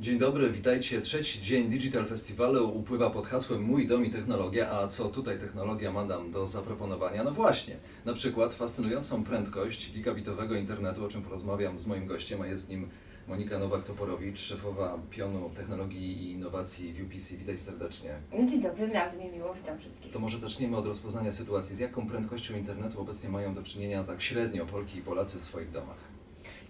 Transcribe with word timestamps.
Dzień 0.00 0.18
dobry, 0.18 0.50
witajcie. 0.50 1.00
Trzeci 1.00 1.42
dzień 1.42 1.70
Digital 1.70 2.06
Festiwalu 2.06 2.78
upływa 2.78 3.10
pod 3.10 3.26
hasłem 3.26 3.62
Mój 3.62 3.86
dom 3.86 4.04
i 4.04 4.10
technologia, 4.10 4.70
a 4.70 4.88
co 4.88 5.08
tutaj 5.08 5.38
technologia 5.38 5.92
ma 5.92 6.04
nam 6.04 6.30
do 6.30 6.46
zaproponowania? 6.46 7.24
No 7.24 7.30
właśnie, 7.32 7.76
na 8.04 8.12
przykład 8.12 8.54
fascynującą 8.54 9.24
prędkość 9.24 9.92
gigabitowego 9.92 10.54
internetu, 10.54 11.04
o 11.04 11.08
czym 11.08 11.22
porozmawiam 11.22 11.78
z 11.78 11.86
moim 11.86 12.06
gościem, 12.06 12.40
a 12.42 12.46
jest 12.46 12.68
nim 12.68 12.88
Monika 13.28 13.58
Nowak-Toporowicz, 13.58 14.36
szefowa 14.36 14.98
pionu 15.10 15.50
technologii 15.56 16.22
i 16.22 16.32
innowacji 16.32 16.92
w 16.92 17.06
UPC. 17.06 17.36
Witaj 17.36 17.58
serdecznie. 17.58 18.10
Dzień 18.48 18.62
dobry, 18.62 18.88
bardzo 18.88 19.18
mi 19.18 19.30
miło, 19.30 19.54
witam 19.54 19.78
wszystkich. 19.78 20.12
To 20.12 20.18
może 20.18 20.38
zaczniemy 20.38 20.76
od 20.76 20.86
rozpoznania 20.86 21.32
sytuacji. 21.32 21.76
Z 21.76 21.78
jaką 21.78 22.06
prędkością 22.06 22.56
internetu 22.56 23.00
obecnie 23.00 23.28
mają 23.28 23.54
do 23.54 23.62
czynienia 23.62 24.04
tak 24.04 24.22
średnio 24.22 24.66
Polki 24.66 24.98
i 24.98 25.02
Polacy 25.02 25.38
w 25.38 25.44
swoich 25.44 25.70
domach? 25.70 26.09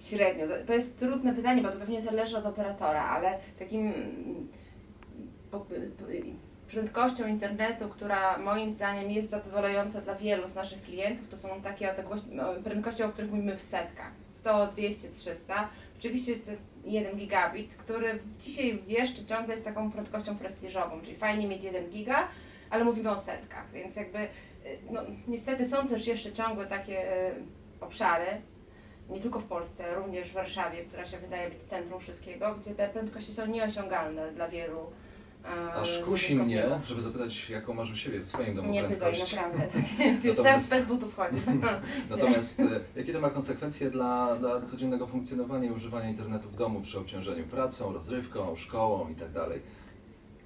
Średnio. 0.01 0.47
To- 0.49 0.67
To 0.67 0.73
jest 0.75 0.99
trudne 0.99 1.35
pytanie, 1.35 1.63
bo 1.63 1.71
to 1.71 1.79
pewnie 1.79 2.03
zależy 2.03 2.39
od 2.39 2.47
operatora, 2.47 3.03
ale 3.05 3.39
takim 3.59 3.93
prędkością 6.71 7.27
internetu, 7.27 7.89
która 7.89 8.39
moim 8.39 8.73
zdaniem 8.73 9.11
jest 9.11 9.31
zadowalająca 9.31 10.01
dla 10.01 10.15
wielu 10.15 10.49
z 10.49 10.55
naszych 10.55 10.83
klientów, 10.83 11.29
to 11.29 11.37
są 11.37 11.49
takie 11.63 11.95
prędkości, 12.65 13.03
o 13.03 13.09
których 13.09 13.31
mówimy 13.31 13.57
w 13.57 13.63
setkach. 13.63 14.13
100, 14.21 14.67
200, 14.67 15.11
300. 15.11 15.69
Oczywiście 15.99 16.33
jest 16.33 16.47
ten 16.47 16.57
1 16.85 17.17
gigabit, 17.17 17.75
który 17.75 18.19
dzisiaj 18.41 18.83
jeszcze 18.89 19.25
ciągle 19.25 19.55
jest 19.55 19.65
taką 19.65 19.91
prędkością 19.93 20.37
prestiżową, 20.39 21.01
czyli 21.01 21.17
fajnie 21.17 21.49
mieć 21.49 21.65
1 21.65 21.91
giga, 21.91 22.29
ale 22.71 22.85
mówimy 22.85 23.11
o 23.11 23.19
setkach, 23.19 23.71
więc 23.73 23.97
jakby 23.97 24.19
y, 24.19 24.29
no, 24.91 25.01
niestety 25.29 25.65
są 25.69 25.89
też 25.89 26.07
jeszcze 26.07 26.33
ciągłe 26.33 26.67
takie 26.67 27.27
y, 27.29 27.35
obszary, 27.81 28.27
nie 29.11 29.21
tylko 29.21 29.41
w 29.41 29.45
Polsce, 29.45 29.95
również 29.95 30.31
w 30.31 30.33
Warszawie, 30.35 30.85
która 30.85 31.05
się 31.05 31.19
wydaje 31.19 31.51
być 31.51 31.63
centrum 31.63 32.01
wszystkiego, 32.01 32.55
gdzie 32.61 32.75
te 32.75 32.89
prędkości 32.89 33.35
są 33.35 33.47
nieosiągalne 33.47 34.33
dla 34.33 34.49
wielu. 34.49 34.79
e, 35.69 35.73
Aż 35.75 35.99
kusi 35.99 36.37
mnie, 36.37 36.65
żeby 36.87 37.03
zapytać, 37.03 37.51
jaką 37.51 37.75
masz 37.75 37.93
u 37.93 37.97
siebie 37.97 38.19
w 38.21 38.27
swoim 38.27 38.55
domu 38.57 38.71
Nie 38.71 38.83
prędkość. 38.83 39.33
naprawdę. 39.37 39.67
To 39.67 39.79
nie, 40.03 40.13
Natomiast- 40.13 40.67
trzeba 40.69 40.79
bez 40.81 40.87
butów 40.89 41.17
chodzić. 41.17 41.43
Natomiast 42.11 42.61
e, 42.61 42.65
jakie 42.97 43.13
to 43.13 43.21
ma 43.21 43.31
konsekwencje 43.31 43.91
dla, 43.91 44.37
dla 44.37 44.63
codziennego 44.63 45.07
funkcjonowania 45.07 45.69
i 45.69 45.73
używania 45.73 46.11
internetu 46.11 46.49
w 46.49 46.57
domu 46.57 46.81
przy 46.81 46.99
obciążeniu 46.99 47.45
pracą, 47.45 47.93
rozrywką, 47.93 48.57
szkołą 48.57 49.09
i 49.09 49.15
tak 49.15 49.33
dalej? 49.33 49.61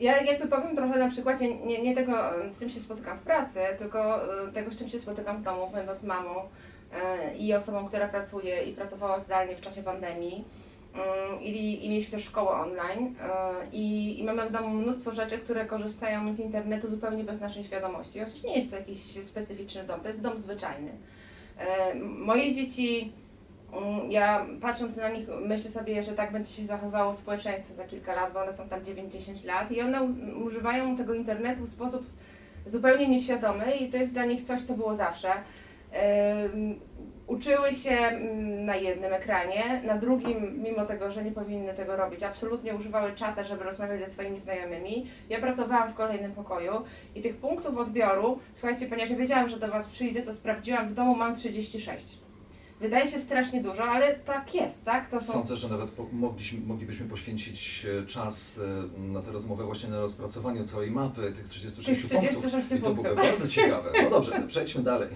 Ja 0.00 0.22
jakby 0.22 0.48
powiem 0.48 0.76
trochę 0.76 0.98
na 0.98 1.10
przykładzie 1.10 1.58
nie, 1.58 1.82
nie 1.82 1.94
tego, 1.94 2.12
z 2.50 2.60
czym 2.60 2.70
się 2.70 2.80
spotykam 2.80 3.18
w 3.18 3.22
pracy, 3.22 3.58
tylko 3.78 4.22
e, 4.48 4.52
tego, 4.52 4.70
z 4.70 4.76
czym 4.76 4.88
się 4.88 4.98
spotykam 4.98 5.40
w 5.40 5.42
domu, 5.44 5.70
będąc 5.74 6.02
mamą 6.02 6.30
i 7.38 7.54
osobą, 7.54 7.88
która 7.88 8.08
pracuje 8.08 8.62
i 8.62 8.72
pracowała 8.72 9.20
zdalnie 9.20 9.56
w 9.56 9.60
czasie 9.60 9.82
pandemii. 9.82 10.44
Mm, 10.94 11.42
I, 11.42 11.84
I 11.84 11.88
mieliśmy 11.88 12.10
też 12.18 12.24
szkołę 12.24 12.50
online 12.50 13.14
e, 13.20 13.30
i, 13.72 14.20
i 14.20 14.24
mamy 14.24 14.48
w 14.48 14.52
domu 14.52 14.68
mnóstwo 14.68 15.12
rzeczy, 15.12 15.38
które 15.38 15.66
korzystają 15.66 16.34
z 16.34 16.40
internetu 16.40 16.90
zupełnie 16.90 17.24
bez 17.24 17.40
naszej 17.40 17.64
świadomości. 17.64 18.20
Chociaż 18.20 18.42
nie 18.42 18.56
jest 18.56 18.70
to 18.70 18.76
jakiś 18.76 19.00
specyficzny 19.24 19.84
dom, 19.84 20.00
to 20.00 20.08
jest 20.08 20.22
dom 20.22 20.38
zwyczajny. 20.38 20.90
E, 21.58 21.94
Moje 21.98 22.54
dzieci, 22.54 23.12
mm, 23.72 24.10
ja 24.10 24.46
patrząc 24.60 24.96
na 24.96 25.08
nich, 25.08 25.28
myślę 25.46 25.70
sobie, 25.70 26.02
że 26.02 26.12
tak 26.12 26.32
będzie 26.32 26.52
się 26.52 26.66
zachowywało 26.66 27.14
społeczeństwo 27.14 27.74
za 27.74 27.84
kilka 27.84 28.14
lat, 28.14 28.32
bo 28.32 28.42
one 28.42 28.52
są 28.52 28.68
tam 28.68 28.80
9-10 28.80 29.46
lat 29.46 29.72
i 29.72 29.80
one 29.80 30.02
używają 30.44 30.96
tego 30.96 31.14
internetu 31.14 31.62
w 31.62 31.68
sposób 31.68 32.06
zupełnie 32.66 33.08
nieświadomy 33.08 33.76
i 33.76 33.90
to 33.90 33.96
jest 33.96 34.12
dla 34.12 34.24
nich 34.24 34.42
coś, 34.42 34.62
co 34.62 34.74
było 34.74 34.96
zawsze. 34.96 35.28
Uczyły 37.26 37.74
się 37.74 37.90
mm, 37.90 38.64
na 38.64 38.76
jednym 38.76 39.12
ekranie, 39.12 39.82
na 39.84 39.98
drugim, 39.98 40.62
mimo 40.62 40.86
tego, 40.86 41.10
że 41.10 41.24
nie 41.24 41.32
powinny 41.32 41.74
tego 41.74 41.96
robić, 41.96 42.22
absolutnie 42.22 42.74
używały 42.74 43.12
czata, 43.12 43.44
żeby 43.44 43.64
rozmawiać 43.64 44.00
ze 44.00 44.06
swoimi 44.06 44.40
znajomymi. 44.40 45.06
Ja 45.28 45.40
pracowałam 45.40 45.90
w 45.90 45.94
kolejnym 45.94 46.32
pokoju 46.32 46.72
i 47.14 47.22
tych 47.22 47.36
punktów 47.36 47.78
odbioru, 47.78 48.38
słuchajcie, 48.52 48.86
ponieważ 48.86 49.10
ja 49.10 49.16
wiedziałam, 49.16 49.48
że 49.48 49.58
do 49.58 49.68
Was 49.68 49.86
przyjdę, 49.88 50.22
to 50.22 50.32
sprawdziłam, 50.32 50.88
w 50.88 50.94
domu 50.94 51.14
mam 51.14 51.34
36. 51.34 52.23
Wydaje 52.84 53.10
się 53.10 53.18
strasznie 53.18 53.62
dużo, 53.62 53.84
ale 53.84 54.14
tak 54.14 54.54
jest, 54.54 54.84
tak? 54.84 55.10
To 55.10 55.20
są 55.20 55.32
Sądzę, 55.32 55.56
że 55.56 55.68
nawet 55.68 55.90
po, 55.90 56.06
mogliśmy, 56.12 56.66
moglibyśmy 56.66 57.06
poświęcić 57.08 57.86
e, 58.02 58.06
czas 58.06 58.60
e, 58.98 59.00
na 59.00 59.22
tę 59.22 59.32
rozmowę 59.32 59.64
właśnie 59.64 59.88
na 59.88 60.00
rozpracowaniu 60.00 60.64
całej 60.64 60.90
mapy 60.90 61.32
tych 61.36 61.48
36 61.48 62.02
Tych 62.02 62.10
36 62.10 62.68
punktów. 62.68 62.78
I 62.78 62.82
to 62.82 62.94
byłoby 62.94 63.14
bardzo 63.22 63.48
ciekawe. 63.56 63.92
No 64.02 64.10
dobrze, 64.10 64.44
przejdźmy 64.48 64.82
dalej. 64.82 65.08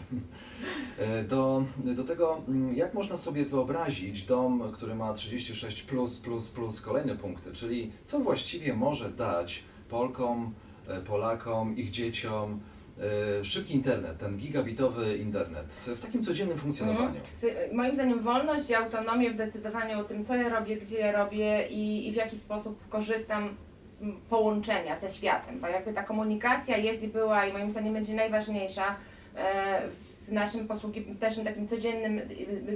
E, 0.98 1.24
Do, 1.24 1.64
do 1.96 2.04
tego, 2.04 2.40
mm, 2.48 2.74
jak 2.74 2.94
można 2.94 3.16
sobie 3.16 3.44
wyobrazić 3.44 4.22
dom, 4.22 4.72
który 4.72 4.94
ma 4.94 5.14
36 5.14 5.82
plus, 5.82 6.20
plus, 6.20 6.48
plus 6.48 6.80
kolejne 6.80 7.16
punkty, 7.16 7.52
czyli 7.52 7.92
co 8.04 8.18
właściwie 8.20 8.74
może 8.74 9.10
dać 9.10 9.62
Polkom, 9.88 10.54
Polakom, 11.06 11.76
ich 11.76 11.90
dzieciom 11.90 12.60
szybki 13.42 13.74
internet, 13.74 14.18
ten 14.18 14.36
gigabitowy 14.36 15.16
internet 15.16 15.66
w 15.96 16.00
takim 16.00 16.22
codziennym 16.22 16.58
funkcjonowaniu. 16.58 17.20
Czyli, 17.40 17.52
e, 17.52 17.74
Moim 17.74 17.94
zdaniem 17.94 18.20
wolność 18.20 18.70
i 18.70 18.74
autonomię 18.74 19.30
w 19.30 19.36
decydowaniu 19.36 20.00
o 20.00 20.04
tym, 20.04 20.24
co 20.24 20.36
ja 20.36 20.48
robię, 20.48 20.76
gdzie 20.76 20.98
ja 20.98 21.12
robię 21.12 21.68
i, 21.68 22.08
i 22.08 22.12
w 22.12 22.14
jaki 22.14 22.38
sposób 22.38 22.88
korzystam 22.88 23.56
z 23.84 24.02
połączenia 24.28 24.96
ze 24.96 25.10
światem, 25.10 25.60
bo 25.60 25.66
jakby 25.66 25.92
ta 25.92 26.02
komunikacja 26.02 26.76
jest 26.76 27.02
i 27.02 27.08
była 27.08 27.46
i 27.46 27.52
moim 27.52 27.70
zdaniem 27.70 27.94
będzie 27.94 28.14
najważniejsza 28.14 28.96
e, 29.36 29.82
w 30.28 30.32
naszym 30.32 30.68
posługi, 30.68 31.00
w 31.00 31.20
naszym 31.20 31.44
takim 31.44 31.68
codziennym 31.68 32.18
y, 32.18 32.22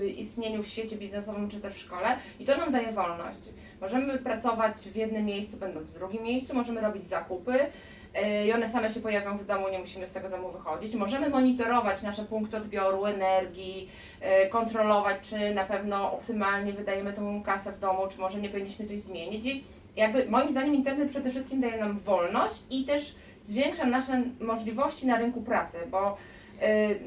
y, 0.03 0.09
istnieniu 0.09 0.63
w 0.63 0.67
świecie 0.67 0.97
biznesowym 0.97 1.49
czy 1.49 1.61
też 1.61 1.75
w 1.75 1.79
szkole 1.79 2.17
i 2.39 2.45
to 2.45 2.57
nam 2.57 2.73
daje 2.73 2.93
wolność. 2.93 3.39
Możemy 3.81 4.19
pracować 4.19 4.77
w 4.77 4.97
jednym 4.97 5.25
miejscu, 5.25 5.57
będąc 5.57 5.91
w 5.91 5.95
drugim 5.95 6.23
miejscu, 6.23 6.55
możemy 6.55 6.81
robić 6.81 7.09
zakupy, 7.09 7.53
e, 7.53 7.71
i 8.47 8.53
one 8.53 8.69
same 8.69 8.91
się 8.91 9.01
pojawią 9.01 9.37
w 9.39 9.47
domu, 9.47 9.69
nie 9.69 9.79
musimy 9.79 10.07
z 10.07 10.13
tego 10.13 10.29
domu 10.29 10.53
wychodzić. 10.53 10.95
Możemy 10.95 11.29
monitorować 11.29 12.03
nasze 12.03 12.25
punkty 12.25 12.57
odbioru 12.57 13.05
energii, 13.05 13.89
e, 14.21 14.49
kontrolować, 14.49 15.17
czy 15.23 15.55
na 15.55 15.65
pewno 15.65 16.13
optymalnie 16.13 16.73
wydajemy 16.73 17.13
tą 17.13 17.43
kasę 17.43 17.73
w 17.73 17.79
domu, 17.79 18.09
czy 18.11 18.21
może 18.21 18.41
nie 18.41 18.49
powinniśmy 18.49 18.87
coś 18.87 19.01
zmienić. 19.01 19.47
I 19.47 19.65
jakby 19.97 20.27
moim 20.29 20.51
zdaniem 20.51 20.75
internet 20.75 21.11
przede 21.11 21.31
wszystkim 21.31 21.61
daje 21.61 21.77
nam 21.77 21.99
wolność 21.99 22.63
i 22.71 22.85
też 22.85 23.15
zwiększa 23.43 23.87
nasze 23.87 24.23
możliwości 24.41 25.07
na 25.07 25.19
rynku 25.19 25.43
pracy, 25.43 25.79
bo 25.91 26.17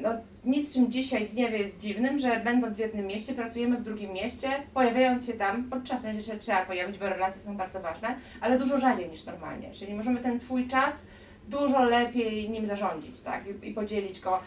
no, 0.02 0.10
niczym 0.44 0.92
dzisiaj 0.92 1.28
nie 1.34 1.42
jest 1.42 1.78
dziwnym, 1.78 2.18
że 2.18 2.40
będąc 2.44 2.76
w 2.76 2.78
jednym 2.78 3.06
mieście, 3.06 3.34
pracujemy 3.34 3.76
w 3.76 3.82
drugim 3.82 4.12
mieście, 4.12 4.48
pojawiając 4.74 5.26
się 5.26 5.32
tam, 5.32 5.64
podczas 5.64 6.02
się 6.02 6.38
trzeba 6.38 6.66
pojawić, 6.66 6.98
bo 6.98 7.08
relacje 7.08 7.42
są 7.42 7.56
bardzo 7.56 7.80
ważne, 7.80 8.16
ale 8.40 8.58
dużo 8.58 8.78
rzadziej 8.78 9.08
niż 9.08 9.24
normalnie. 9.24 9.70
Czyli 9.72 9.94
możemy 9.94 10.20
ten 10.20 10.38
swój 10.38 10.68
czas 10.68 11.06
dużo 11.48 11.84
lepiej 11.84 12.50
nim 12.50 12.66
zarządzić, 12.66 13.20
tak? 13.20 13.44
I, 13.46 13.68
i 13.68 13.74
podzielić 13.74 14.20
go, 14.20 14.38
y, 14.38 14.40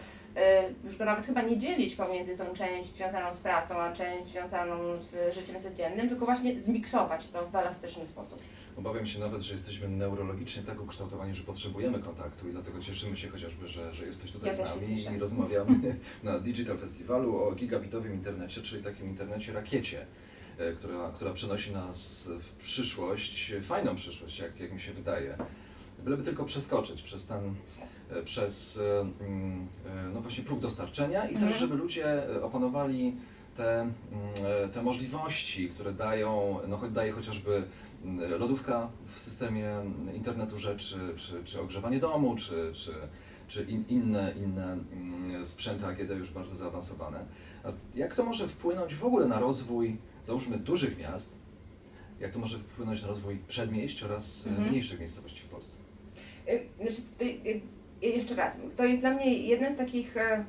już 0.84 0.98
go 0.98 1.06
nawet 1.06 1.26
chyba 1.26 1.42
nie 1.42 1.58
dzielić 1.58 1.96
pomiędzy 1.96 2.38
tą 2.38 2.54
część 2.54 2.90
związaną 2.90 3.34
z 3.34 3.38
pracą, 3.38 3.76
a 3.76 3.94
część 3.94 4.28
związaną 4.28 5.02
z 5.02 5.36
życiem 5.36 5.62
codziennym, 5.62 6.10
tylko 6.10 6.26
właśnie 6.26 6.62
zmiksować 6.62 7.30
to 7.30 7.48
w 7.48 7.56
elastyczny 7.56 8.08
sposób. 8.08 8.40
Obawiam 8.78 9.06
się 9.06 9.20
nawet, 9.20 9.42
że 9.42 9.54
jesteśmy 9.54 9.88
neurologicznie 9.88 10.64
tak 10.64 10.82
ukształtowani, 10.82 11.36
że 11.36 11.44
potrzebujemy 11.44 12.00
kontaktu 12.00 12.50
i 12.50 12.52
dlatego 12.52 12.80
cieszymy 12.80 13.18
się 13.18 13.30
chociażby, 13.30 13.68
że, 13.68 13.94
że 13.94 14.06
jesteś 14.06 14.32
tutaj 14.32 14.50
Ja 14.50 14.56
z 14.56 14.60
nami 14.60 15.16
i 15.16 15.20
rozmawiamy 15.20 15.96
na 16.24 16.40
Digital 16.40 16.78
Festiwalu 16.78 17.44
o 17.44 17.52
gigabitowym 17.52 18.14
internecie, 18.14 18.62
czyli 18.62 18.84
takim 18.84 19.10
internecie 19.10 19.54
rakiecie, 19.54 20.06
e, 20.58 20.74
która, 20.74 21.12
która 21.16 21.34
przenosi 21.34 21.72
nas 21.72 22.30
w 22.42 22.56
przyszłość, 22.56 23.54
fajną 23.64 23.96
przyszłość, 23.96 24.40
jak, 24.40 24.60
jak 24.60 24.74
mi 24.74 24.80
się 24.80 24.94
wydaje. 24.94 25.38
Byleby 26.04 26.24
tylko 26.24 26.46
przeskoczyć 26.46 27.02
przez 27.02 27.28
ten, 27.28 27.56
przez 28.26 28.78
e, 28.78 29.00
mm, 29.26 29.68
e, 29.88 30.10
no 30.14 30.22
właśnie 30.22 30.44
próg 30.44 30.60
dostarczenia 30.60 31.28
i 31.30 31.34
Mhm. 31.34 31.52
też, 31.52 31.60
żeby 31.60 31.76
ludzie 31.76 32.30
e, 32.36 32.44
opanowali 32.44 33.16
te, 33.58 33.82
mm, 33.82 33.94
e, 34.66 34.70
te 34.70 34.82
możliwości, 34.84 35.70
które 35.70 35.94
dają, 35.94 36.60
no 36.68 36.78
choć 36.78 36.92
daje 36.92 37.12
chociażby 37.12 37.64
mm, 38.06 38.32
lodówka 38.40 38.90
w 39.14 39.20
systemie 39.20 39.70
internetu 40.14 40.60
rzeczy, 40.60 41.00
czy, 41.18 41.44
czy 41.44 41.62
ogrzewanie 41.62 42.00
domu, 42.00 42.36
czy, 42.36 42.72
czy, 42.74 42.92
czy 43.48 43.64
in, 43.64 43.84
inne, 43.90 44.34
inne 44.38 44.78
sprzęty 45.46 45.86
AGD 45.86 46.10
już 46.10 46.32
bardzo 46.32 46.56
zaawansowane. 46.56 47.26
Jak 47.96 48.16
to 48.16 48.24
może 48.24 48.48
wpłynąć 48.48 48.96
w 48.96 49.06
ogóle 49.06 49.28
na 49.28 49.40
rozwój, 49.40 49.98
załóżmy, 50.26 50.58
dużych 50.58 50.98
miast? 51.00 51.36
Jak 52.20 52.32
to 52.34 52.40
może 52.40 52.58
wpłynąć 52.60 53.02
na 53.02 53.08
rozwój 53.08 53.38
przedmieść 53.48 54.04
oraz 54.04 54.48
e, 54.48 54.50
Mhm. 54.50 54.70
mniejszych 54.70 55.00
miejscowości 55.00 55.42
w 55.42 55.46
Polsce? 55.48 55.78
Znaczy, 56.82 57.02
jeszcze 58.02 58.36
raz, 58.36 58.62
to 58.76 58.84
jest 58.84 59.02
dla 59.02 59.10
mnie 59.12 59.34
jeden 59.34 59.74
z 59.74 59.78
takich 59.78 60.18
e, 60.18 60.46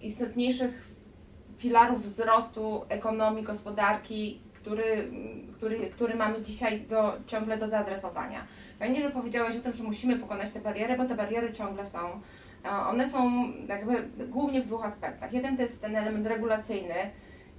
istotniejszych 0.00 0.84
filarów 1.56 2.02
wzrostu 2.02 2.84
ekonomii, 2.88 3.44
gospodarki, 3.44 4.40
który, 4.54 5.10
który, 5.56 5.90
który 5.90 6.14
mamy 6.14 6.42
dzisiaj 6.42 6.80
do, 6.80 7.12
ciągle 7.26 7.58
do 7.58 7.68
zaadresowania. 7.68 8.46
Fajnie, 8.78 9.02
że 9.02 9.10
powiedziałeś 9.10 9.56
o 9.56 9.60
tym, 9.60 9.72
że 9.72 9.84
musimy 9.84 10.16
pokonać 10.16 10.52
te 10.52 10.60
bariery, 10.60 10.96
bo 10.96 11.04
te 11.04 11.14
bariery 11.14 11.52
ciągle 11.52 11.86
są. 11.86 11.98
E, 12.64 12.70
One 12.70 13.08
są 13.08 13.44
jakby 13.68 14.08
głównie 14.26 14.62
w 14.62 14.66
dwóch 14.66 14.84
aspektach. 14.84 15.32
Jeden 15.32 15.56
to 15.56 15.62
jest 15.62 15.82
ten 15.82 15.96
element 15.96 16.26
regulacyjny, 16.26 16.94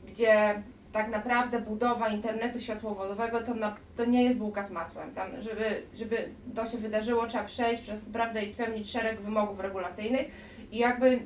gdzie 0.07 0.63
tak 0.95 1.11
naprawdę 1.11 1.61
budowa 1.61 2.09
internetu 2.09 2.59
światłowodowego 2.59 3.41
to, 3.41 3.53
na, 3.53 3.75
to 3.97 4.05
nie 4.05 4.23
jest 4.23 4.37
bułka 4.37 4.63
z 4.63 4.71
masłem. 4.71 5.13
Tam, 5.13 5.27
żeby, 5.41 5.81
żeby 5.95 6.29
to 6.55 6.67
się 6.67 6.77
wydarzyło, 6.77 7.27
trzeba 7.27 7.43
przejść 7.43 7.81
przez 7.81 8.07
naprawdę 8.07 8.43
i 8.43 8.49
spełnić 8.49 8.91
szereg 8.91 9.21
wymogów 9.21 9.59
regulacyjnych 9.59 10.27
i 10.71 10.77
jakby 10.77 11.19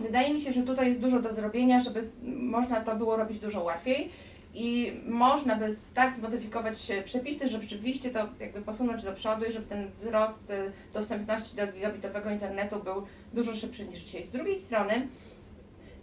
wydaje 0.00 0.34
mi 0.34 0.40
się, 0.40 0.52
że 0.52 0.62
tutaj 0.62 0.88
jest 0.88 1.00
dużo 1.00 1.22
do 1.22 1.34
zrobienia, 1.34 1.82
żeby 1.82 2.10
można 2.22 2.80
to 2.80 2.96
było 2.96 3.16
robić 3.16 3.40
dużo 3.40 3.62
łatwiej 3.64 4.10
i 4.54 4.92
można 5.06 5.56
by 5.56 5.68
tak 5.94 6.14
zmodyfikować 6.14 6.92
przepisy, 7.04 7.48
żeby 7.48 7.62
rzeczywiście 7.62 8.10
to 8.10 8.28
jakby 8.40 8.62
posunąć 8.62 9.02
do 9.02 9.12
przodu 9.12 9.44
i 9.44 9.52
żeby 9.52 9.66
ten 9.66 9.90
wzrost 10.00 10.50
e, 10.50 10.72
dostępności 10.94 11.56
do 11.56 11.66
gigabitowego 11.66 12.30
internetu 12.30 12.82
był 12.84 13.06
dużo 13.32 13.54
szybszy 13.54 13.84
niż 13.84 13.98
dzisiaj. 13.98 14.24
Z 14.24 14.32
drugiej 14.32 14.56
strony, 14.56 15.08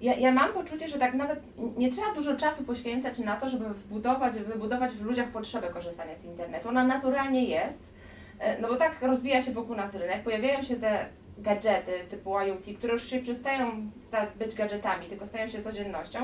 ja, 0.04 0.14
ja 0.14 0.32
mam 0.32 0.54
poczucie, 0.54 0.88
że 0.88 1.00
tak 1.00 1.14
nawet 1.14 1.40
nie 1.78 1.92
trzeba 1.92 2.14
dużo 2.14 2.36
czasu 2.36 2.64
poświęcać 2.64 3.20
na 3.20 3.36
to, 3.36 3.50
żeby 3.50 3.66
wbudować, 3.74 4.34
wybudować 4.34 4.92
w 4.92 5.02
ludziach 5.02 5.28
potrzebę 5.28 5.68
korzystania 5.70 6.16
z 6.16 6.26
internetu. 6.26 6.70
Ona 6.70 6.84
naturalnie 6.84 7.44
jest, 7.44 7.84
e, 8.40 8.62
no 8.62 8.68
bo 8.68 8.76
tak 8.76 9.02
rozwija 9.02 9.42
się 9.42 9.52
wokół 9.52 9.76
nas 9.76 9.96
rynek, 9.96 10.24
pojawiają 10.24 10.64
się 10.64 10.76
te 10.76 11.06
gadżety 11.38 11.92
typu 12.10 12.40
IoT, 12.40 12.78
które 12.78 12.94
już 12.94 13.10
się 13.10 13.20
przestają 13.20 13.92
być 14.40 14.56
gadżetami, 14.56 15.06
tylko 15.06 15.26
stają 15.26 15.50
się 15.50 15.62
codziennością 15.62 16.20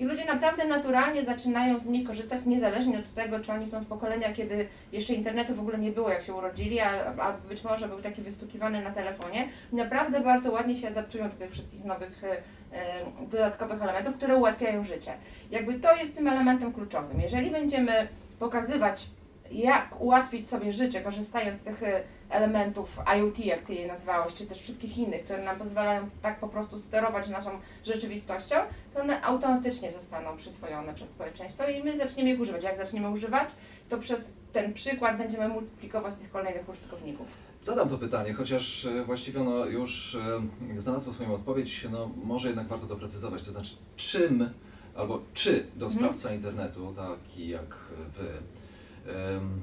i 0.00 0.04
ludzie 0.04 0.24
naprawdę 0.24 0.64
naturalnie 0.64 1.24
zaczynają 1.24 1.78
z 1.78 1.86
nich 1.86 2.06
korzystać, 2.06 2.46
niezależnie 2.46 2.98
od 2.98 3.14
tego, 3.14 3.40
czy 3.40 3.52
oni 3.52 3.66
są 3.66 3.80
z 3.80 3.84
pokolenia, 3.84 4.32
kiedy 4.32 4.68
jeszcze 4.92 5.14
internetu 5.14 5.54
w 5.54 5.60
ogóle 5.60 5.78
nie 5.78 5.90
było, 5.90 6.10
jak 6.10 6.24
się 6.24 6.34
urodzili, 6.34 6.80
a, 6.80 6.90
a 7.18 7.32
być 7.32 7.64
może 7.64 7.88
był 7.88 8.02
taki 8.02 8.22
wystukiwany 8.22 8.82
na 8.82 8.90
telefonie. 8.90 9.48
Naprawdę 9.72 10.20
bardzo 10.20 10.52
ładnie 10.52 10.76
się 10.76 10.88
adaptują 10.88 11.30
do 11.30 11.36
tych 11.36 11.52
wszystkich 11.52 11.84
nowych 11.84 12.24
e, 12.24 12.36
e, 12.72 13.04
dodatkowych 13.30 13.82
elementów, 13.82 14.16
które 14.16 14.36
ułatwiają 14.36 14.84
życie. 14.84 15.12
Jakby 15.50 15.74
to 15.74 15.96
jest 15.96 16.16
tym 16.16 16.28
elementem 16.28 16.72
kluczowym. 16.72 17.20
Jeżeli 17.20 17.50
będziemy 17.50 18.08
pokazywać 18.38 19.06
jak 19.50 20.00
ułatwić 20.00 20.48
sobie 20.48 20.72
życie, 20.72 21.00
korzystając 21.00 21.58
z 21.58 21.62
tych 21.62 21.82
e, 21.82 22.02
elementów 22.32 22.98
IoT, 23.18 23.38
jak 23.38 23.62
Ty 23.62 23.74
je 23.74 23.86
nazwałeś, 23.86 24.34
czy 24.34 24.46
też 24.46 24.58
wszystkich 24.58 24.98
innych, 24.98 25.24
które 25.24 25.44
nam 25.44 25.58
pozwalają 25.58 26.10
tak 26.22 26.40
po 26.40 26.48
prostu 26.48 26.78
sterować 26.78 27.28
naszą 27.28 27.50
rzeczywistością, 27.84 28.56
to 28.94 29.00
one 29.00 29.22
automatycznie 29.22 29.92
zostaną 29.92 30.36
przyswojone 30.36 30.94
przez 30.94 31.08
społeczeństwo 31.08 31.68
i 31.68 31.84
my 31.84 31.98
zaczniemy 31.98 32.30
ich 32.30 32.40
używać. 32.40 32.62
Jak 32.62 32.76
zaczniemy 32.76 33.10
używać, 33.10 33.48
to 33.88 33.98
przez 33.98 34.34
ten 34.52 34.72
przykład 34.72 35.18
będziemy 35.18 35.48
multiplikować 35.48 36.14
tych 36.14 36.30
kolejnych 36.30 36.68
użytkowników. 36.68 37.26
Zadam 37.62 37.88
to 37.88 37.98
pytanie, 37.98 38.32
chociaż 38.32 38.84
e, 38.84 39.04
właściwie 39.04 39.40
ono 39.40 39.64
już 39.64 40.14
e, 40.14 40.80
znalazło 40.80 41.12
swoją 41.12 41.34
odpowiedź, 41.34 41.86
no 41.90 42.10
może 42.24 42.48
jednak 42.48 42.66
warto 42.66 42.86
doprecyzować, 42.86 43.46
to 43.46 43.52
znaczy 43.52 43.76
czym 43.96 44.50
albo 44.94 45.20
czy 45.34 45.66
dostawca 45.76 46.30
mhm. 46.30 46.34
internetu, 46.34 46.94
taki 46.96 47.48
jak 47.48 47.76
Wy, 48.16 48.28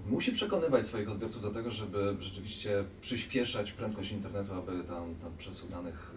musi 0.09 0.31
przekonywać 0.31 0.85
swoich 0.85 1.09
odbiorców 1.09 1.41
do 1.41 1.51
tego, 1.51 1.71
żeby 1.71 2.15
rzeczywiście 2.19 2.83
przyspieszać 3.01 3.71
prędkość 3.71 4.11
internetu, 4.11 4.53
aby 4.53 4.83
tam, 4.83 5.15
tam 5.15 5.37
przesył 5.37 5.69
danych 5.69 6.11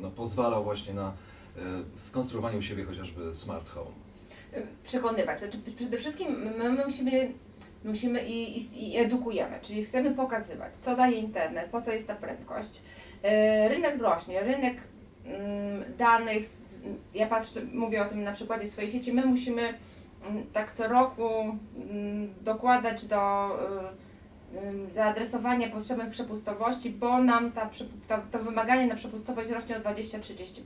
no, 0.00 0.10
pozwalał 0.10 0.64
właśnie 0.64 0.94
na 0.94 1.08
e, 1.08 1.60
skonstruowanie 1.96 2.58
u 2.58 2.62
siebie 2.62 2.84
chociażby 2.84 3.34
smart 3.34 3.68
home. 3.68 3.90
Przekonywać. 4.84 5.40
Znaczy, 5.40 5.58
przede 5.76 5.96
wszystkim 5.96 6.28
my 6.58 6.84
musimy, 6.84 7.32
musimy 7.84 8.26
i, 8.26 8.58
i, 8.58 8.92
i 8.92 8.98
edukujemy, 8.98 9.58
czyli 9.62 9.84
chcemy 9.84 10.14
pokazywać, 10.14 10.76
co 10.76 10.96
daje 10.96 11.18
internet, 11.18 11.70
po 11.70 11.82
co 11.82 11.92
jest 11.92 12.06
ta 12.06 12.14
prędkość. 12.14 12.82
E, 13.22 13.68
rynek 13.68 14.00
rośnie, 14.00 14.40
rynek 14.40 14.76
danych, 15.98 16.50
ja 17.14 17.26
patrzę, 17.26 17.60
mówię 17.72 18.02
o 18.02 18.08
tym 18.08 18.22
na 18.22 18.32
przykładzie 18.32 18.66
swojej 18.66 18.90
sieci, 18.90 19.12
my 19.12 19.26
musimy 19.26 19.74
tak 20.52 20.72
co 20.72 20.88
roku 20.88 21.30
mm, 21.90 22.34
dokładać 22.40 23.06
do 23.06 23.50
y, 24.54 24.56
y, 24.56 24.94
zaadresowania 24.94 25.68
potrzebnych 25.68 26.10
przepustowości, 26.10 26.90
bo 26.90 27.18
nam 27.18 27.52
ta, 27.52 27.70
ta, 28.08 28.18
to 28.32 28.38
wymaganie 28.38 28.86
na 28.86 28.94
przepustowość 28.94 29.50
rośnie 29.50 29.76
o 29.76 29.80
20-30%. 29.80 30.60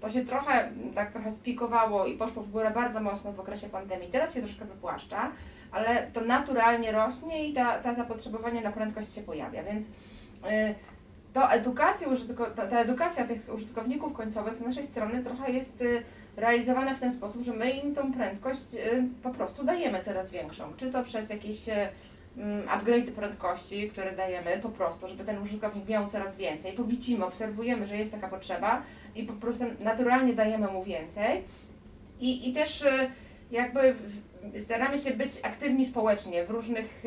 To 0.00 0.10
się 0.10 0.24
trochę, 0.24 0.68
mm, 0.68 0.92
tak 0.94 1.12
trochę 1.12 1.30
spikowało 1.30 2.06
i 2.06 2.16
poszło 2.16 2.42
w 2.42 2.50
górę 2.50 2.70
bardzo 2.70 3.00
mocno 3.00 3.32
w 3.32 3.40
okresie 3.40 3.68
pandemii. 3.68 4.08
Teraz 4.08 4.34
się 4.34 4.40
troszkę 4.40 4.64
wypłaszcza, 4.64 5.32
ale 5.72 6.06
to 6.12 6.20
naturalnie 6.20 6.92
rośnie 6.92 7.48
i 7.48 7.54
ta, 7.54 7.78
ta 7.78 7.94
zapotrzebowanie 7.94 8.60
na 8.60 8.72
prędkość 8.72 9.14
się 9.14 9.20
pojawia, 9.20 9.62
więc 9.62 9.86
y, 9.86 9.90
to 11.32 11.50
edukacja, 11.50 12.08
ta, 12.56 12.66
ta 12.66 12.78
edukacja 12.78 13.26
tych 13.26 13.54
użytkowników 13.54 14.12
końcowych 14.12 14.56
z 14.56 14.60
naszej 14.60 14.84
strony 14.84 15.24
trochę 15.24 15.52
jest 15.52 15.84
realizowane 16.36 16.94
w 16.94 17.00
ten 17.00 17.12
sposób, 17.12 17.42
że 17.42 17.52
my 17.52 17.70
im 17.70 17.94
tą 17.94 18.12
prędkość 18.12 18.74
y, 18.74 19.04
po 19.22 19.30
prostu 19.30 19.64
dajemy 19.64 20.00
coraz 20.00 20.30
większą. 20.30 20.64
Czy 20.76 20.92
to 20.92 21.02
przez 21.02 21.30
jakieś 21.30 21.68
y, 21.68 21.72
mm, 22.36 22.68
upgrade 22.68 23.10
prędkości, 23.10 23.90
które 23.90 24.16
dajemy 24.16 24.58
po 24.62 24.68
prostu, 24.68 25.08
żeby 25.08 25.24
ten 25.24 25.42
użytkownik 25.42 25.88
miał 25.88 26.10
coraz 26.10 26.36
więcej, 26.36 26.72
bo 26.76 26.84
widzimy, 26.84 27.24
obserwujemy, 27.24 27.86
że 27.86 27.96
jest 27.96 28.12
taka 28.12 28.28
potrzeba 28.28 28.82
i 29.14 29.22
po 29.22 29.32
prostu 29.32 29.64
naturalnie 29.80 30.34
dajemy 30.34 30.68
mu 30.68 30.84
więcej. 30.84 31.42
I, 32.20 32.50
i 32.50 32.52
też 32.52 32.82
y, 32.82 33.10
jakby 33.50 33.94
staramy 34.60 34.98
się 34.98 35.10
być 35.10 35.40
aktywni 35.42 35.86
społecznie 35.86 36.44
w 36.44 36.50
różnych 36.50 37.04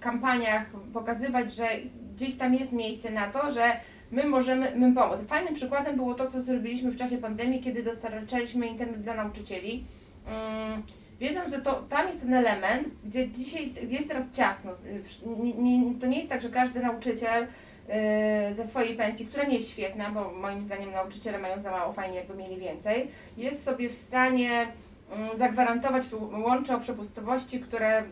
kampaniach, 0.00 0.66
pokazywać, 0.92 1.54
że 1.54 1.68
gdzieś 2.14 2.36
tam 2.36 2.54
jest 2.54 2.72
miejsce 2.72 3.10
na 3.10 3.26
to, 3.26 3.52
że 3.52 3.62
my 4.10 4.26
możemy 4.26 4.76
my 4.76 4.94
pomóc. 4.94 5.20
Fajnym 5.28 5.54
przykładem 5.54 5.96
było 5.96 6.14
to, 6.14 6.30
co 6.30 6.40
zrobiliśmy 6.40 6.90
w 6.90 6.96
czasie 6.96 7.18
pandemii, 7.18 7.60
kiedy 7.60 7.82
dostarczaliśmy 7.82 8.66
internet 8.66 9.02
dla 9.02 9.14
nauczycieli. 9.14 9.84
Um, 10.26 10.82
wiedząc, 11.20 11.50
że 11.50 11.62
to, 11.62 11.82
tam 11.88 12.08
jest 12.08 12.20
ten 12.20 12.34
element, 12.34 12.88
gdzie 13.04 13.28
dzisiaj 13.28 13.72
jest 13.88 14.08
teraz 14.08 14.30
ciasno. 14.32 14.72
To 16.00 16.06
nie 16.06 16.16
jest 16.16 16.28
tak, 16.28 16.42
że 16.42 16.48
każdy 16.48 16.80
nauczyciel 16.80 17.46
yy, 18.48 18.54
ze 18.54 18.64
swojej 18.64 18.96
pensji, 18.96 19.26
która 19.26 19.44
nie 19.44 19.56
jest 19.56 19.70
świetna, 19.70 20.10
bo 20.10 20.32
moim 20.32 20.64
zdaniem 20.64 20.92
nauczyciele 20.92 21.38
mają 21.38 21.62
za 21.62 21.70
mało, 21.70 21.92
fajnie 21.92 22.16
jakby 22.16 22.34
mieli 22.34 22.56
więcej, 22.56 23.08
jest 23.36 23.64
sobie 23.64 23.88
w 23.88 23.94
stanie 23.94 24.66
yy, 25.10 25.38
zagwarantować 25.38 26.04
łącze 26.44 26.76
o 26.76 26.80
przepustowości, 26.80 27.60
które 27.60 28.02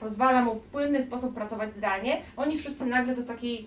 pozwala 0.00 0.42
mu 0.42 0.54
w 0.54 0.62
płynny 0.62 1.02
sposób 1.02 1.34
pracować 1.34 1.74
zdalnie. 1.74 2.20
Oni 2.36 2.58
wszyscy 2.58 2.86
nagle 2.86 3.14
do 3.14 3.22
takiej 3.22 3.66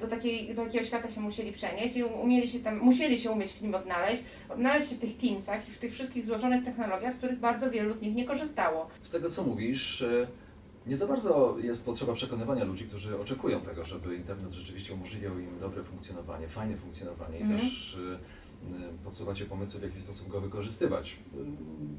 do, 0.00 0.06
takiej, 0.06 0.54
do 0.54 0.64
takiego 0.64 0.84
świata 0.84 1.08
się 1.08 1.20
musieli 1.20 1.52
przenieść 1.52 1.96
i 1.96 2.04
umieli 2.04 2.48
się 2.48 2.60
tam, 2.60 2.78
musieli 2.78 3.18
się 3.18 3.30
umieć 3.30 3.52
w 3.52 3.62
nim 3.62 3.74
odnaleźć, 3.74 4.22
odnaleźć 4.48 4.90
się 4.90 4.96
w 4.96 4.98
tych 4.98 5.16
Teamsach 5.16 5.68
i 5.68 5.72
w 5.72 5.78
tych 5.78 5.92
wszystkich 5.92 6.24
złożonych 6.24 6.64
technologiach, 6.64 7.14
z 7.14 7.18
których 7.18 7.38
bardzo 7.38 7.70
wielu 7.70 7.94
z 7.94 8.00
nich 8.00 8.14
nie 8.14 8.24
korzystało. 8.24 8.88
Z 9.02 9.10
tego 9.10 9.30
co 9.30 9.44
mówisz, 9.44 10.02
e, 10.02 10.26
nie 10.86 10.96
za 10.96 11.06
bardzo 11.06 11.56
jest 11.62 11.84
potrzeba 11.84 12.12
przekonywania 12.12 12.64
ludzi, 12.64 12.84
którzy 12.84 13.20
oczekują 13.20 13.60
tego, 13.60 13.84
żeby 13.84 14.16
internet 14.16 14.52
rzeczywiście 14.52 14.94
umożliwiał 14.94 15.38
im 15.38 15.58
dobre 15.60 15.82
funkcjonowanie, 15.82 16.48
fajne 16.48 16.76
funkcjonowanie 16.76 17.38
i 17.38 17.42
mm. 17.42 17.60
też 17.60 17.98
e, 18.74 19.04
podsuwacie 19.04 19.44
pomysły, 19.44 19.80
w 19.80 19.82
jaki 19.82 19.98
sposób 19.98 20.28
go 20.28 20.40
wykorzystywać. 20.40 21.16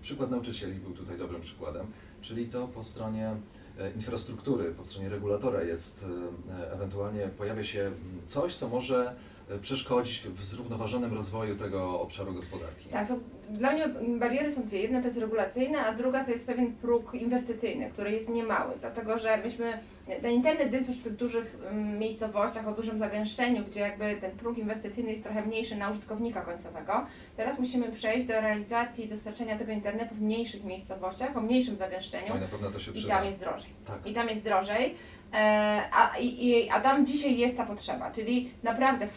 Przykład 0.01 0.31
nauczycieli 0.31 0.73
był 0.73 0.93
tutaj 0.93 1.17
dobrym 1.17 1.41
przykładem, 1.41 1.87
czyli 2.21 2.45
to 2.45 2.67
po 2.67 2.83
stronie 2.83 3.31
E, 3.31 3.60
infrastruktury, 3.95 4.71
po 4.71 4.83
stronie 4.83 5.09
regulatora 5.09 5.63
jest 5.63 6.05
e, 6.49 6.71
ewentualnie 6.71 7.27
pojawia 7.37 7.63
się 7.63 7.91
coś, 8.25 8.55
co 8.55 8.69
może 8.69 9.09
e, 9.09 9.30
przeszkodzić 9.61 10.27
w 10.27 10.45
zrównoważonym 10.45 11.13
rozwoju 11.13 11.55
tego 11.55 12.01
obszaru 12.01 12.33
gospodarki. 12.33 12.89
Tak, 12.89 13.07
so, 13.07 13.15
dla 13.49 13.71
mnie 13.71 13.87
bariery 14.19 14.51
są 14.51 14.63
dwie. 14.63 14.81
Jedna 14.81 14.99
to 14.99 15.05
jest 15.05 15.17
regulacyjna, 15.17 15.85
a 15.85 15.93
druga 15.93 16.25
to 16.25 16.31
jest 16.31 16.47
pewien 16.47 16.73
próg 16.73 17.13
inwestycyjny, 17.13 17.89
który 17.89 18.11
jest 18.11 18.29
niemały, 18.29 18.73
dlatego 18.79 19.19
że 19.19 19.37
myśmy, 19.43 19.79
ten 20.21 20.31
internet 20.31 20.73
jest 20.73 20.87
już 20.87 20.97
w 20.97 21.03
tych 21.03 21.15
dużych 21.15 21.57
mm, 21.71 21.99
miejscowościach 21.99 22.67
o 22.67 22.71
dużym 22.71 22.99
zagęszczeniu, 22.99 23.63
gdzie 23.65 23.79
jakby 23.79 24.17
ten 24.21 24.31
próg 24.31 24.57
inwestycyjny 24.57 25.11
jest 25.11 25.23
trochę 25.23 25.45
mniejszy 25.45 25.75
na 25.75 25.89
użytkownika 25.89 26.41
końcowego. 26.41 27.05
Teraz 27.37 27.59
musimy 27.59 27.91
przejść 27.91 28.27
do 28.27 28.33
realizacji 28.33 29.05
i 29.05 29.09
dostarczenia 29.09 29.57
tego 29.57 29.71
internetu 29.71 30.15
w 30.15 30.21
mniejszych 30.21 30.63
miejscowościach, 30.63 31.37
o 31.37 31.41
mniejszym 31.41 31.75
zagęszczeniu. 31.75 32.29
No 32.29 32.37
i 32.37 32.41
na 32.41 32.47
pewno 32.47 32.71
to 32.71 32.79
się 32.79 32.91
przyda. 32.91 33.13
I 33.13 33.17
tam 33.17 33.25
jest 33.25 33.39
drożej. 33.39 33.69
Tak. 33.87 34.07
I 34.07 34.13
tam 34.13 34.29
jest 34.29 34.43
drożej. 34.43 34.95
E, 35.33 35.81
a, 35.91 36.17
i, 36.17 36.69
a 36.69 36.81
tam 36.81 37.05
dzisiaj 37.05 37.37
jest 37.37 37.57
ta 37.57 37.65
potrzeba, 37.65 38.11
czyli 38.11 38.51
naprawdę 38.63 39.07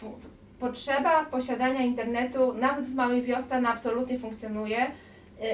potrzeba 0.59 1.25
posiadania 1.25 1.81
internetu 1.81 2.53
nawet 2.53 2.85
w 2.85 2.95
małej 2.95 3.21
wiosce 3.21 3.57
ona 3.57 3.69
absolutnie 3.69 4.19
funkcjonuje 4.19 4.85
y, 4.85 4.91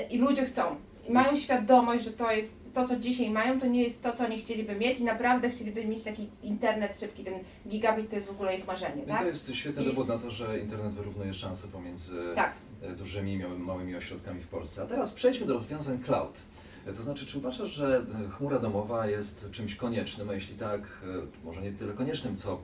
i 0.10 0.18
ludzie 0.18 0.46
chcą. 0.46 0.63
I 1.08 1.12
mają 1.12 1.36
świadomość, 1.36 2.03
że 2.03 2.12
to 2.12 2.32
jest 2.32 2.62
to, 2.74 2.88
co 2.88 2.96
dzisiaj 2.96 3.30
mają, 3.30 3.60
to 3.60 3.65
nie 3.65 3.84
jest 3.84 4.03
to, 4.03 4.12
co 4.12 4.25
oni 4.25 4.39
chcieliby 4.39 4.75
mieć 4.75 5.00
i 5.00 5.03
naprawdę 5.03 5.50
chcieliby 5.50 5.86
mieć 5.86 6.03
taki 6.03 6.30
internet 6.44 7.00
szybki, 7.00 7.24
ten 7.24 7.34
gigabit 7.68 8.10
to 8.10 8.15
jest 8.15 8.27
w 8.27 8.32
ogóle 8.32 8.58
ich 8.58 8.68
marzenie. 8.68 9.03
Tak? 9.03 9.18
I 9.18 9.20
to 9.20 9.27
jest 9.27 9.53
świetny 9.53 9.84
I... 9.84 9.86
dowód 9.86 10.08
na 10.08 10.20
to, 10.20 10.32
że 10.32 10.60
internet 10.60 10.94
wyrównuje 10.94 11.34
szanse 11.34 11.68
pomiędzy 11.68 12.15
tak. 12.36 12.53
E, 12.82 12.96
dużymi 12.96 13.34
i 13.34 13.39
małymi 13.39 13.96
ośrodkami 13.96 14.41
w 14.41 14.48
Polsce. 14.48 14.84
A 14.84 14.86
teraz 14.86 15.13
przejdźmy 15.13 15.48
do 15.48 15.53
rozwiązań 15.53 16.00
cloud. 16.03 16.38
E, 16.85 16.93
to 16.93 17.03
znaczy, 17.03 17.25
czy 17.25 17.38
uważasz, 17.38 17.69
że 17.69 18.05
e, 18.25 18.29
chmura 18.29 18.59
domowa 18.59 19.07
jest 19.07 19.51
czymś 19.51 19.75
koniecznym, 19.75 20.29
a 20.29 20.33
jeśli 20.33 20.55
tak, 20.55 20.81
może 21.43 21.61
nie 21.61 21.73
tyle 21.73 21.93
koniecznym, 21.93 22.35
co 22.35 22.61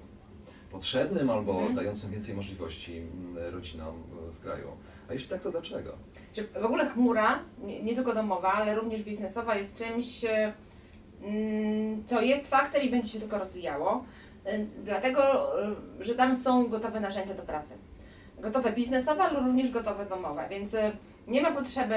potrzebnym 0.71 1.29
albo 1.29 1.53
mhm. 1.53 1.75
dającym 1.75 2.11
więcej 2.11 2.35
możliwości 2.35 3.01
rodzinom 3.51 4.03
w 4.33 4.39
kraju. 4.39 4.67
A 5.09 5.13
jeśli 5.13 5.29
tak, 5.29 5.41
to 5.41 5.51
dlaczego? 5.51 5.97
Czy 6.33 6.47
w 6.47 6.65
ogóle 6.65 6.89
chmura, 6.89 7.39
nie, 7.83 7.95
tylko 7.95 8.13
domowa, 8.13 8.53
ale 8.53 8.75
również 8.75 9.03
biznesowa 9.03 9.55
jest 9.55 9.77
czymś, 9.77 10.25
e, 10.25 10.53
mm, 11.21 12.05
co 12.05 12.21
jest 12.21 12.47
faktem 12.47 12.83
i 12.83 12.89
będzie 12.89 13.09
się 13.09 13.19
tylko 13.19 13.37
rozwijało. 13.39 14.03
E, 14.45 14.65
Dlatego, 14.83 15.21
e, 15.63 15.75
że 15.99 16.15
tam 16.15 16.35
są 16.35 16.67
gotowe 16.67 16.99
narzędzia 16.99 17.33
do 17.33 17.43
pracy. 17.43 17.73
Gotowe 18.39 18.71
biznesowe, 18.71 19.23
ale 19.23 19.39
również 19.39 19.71
gotowe 19.71 20.05
domowe, 20.05 20.47
więc 20.49 20.73
e, 20.73 20.91
nie 21.27 21.41
ma 21.41 21.51
potrzeby 21.51 21.95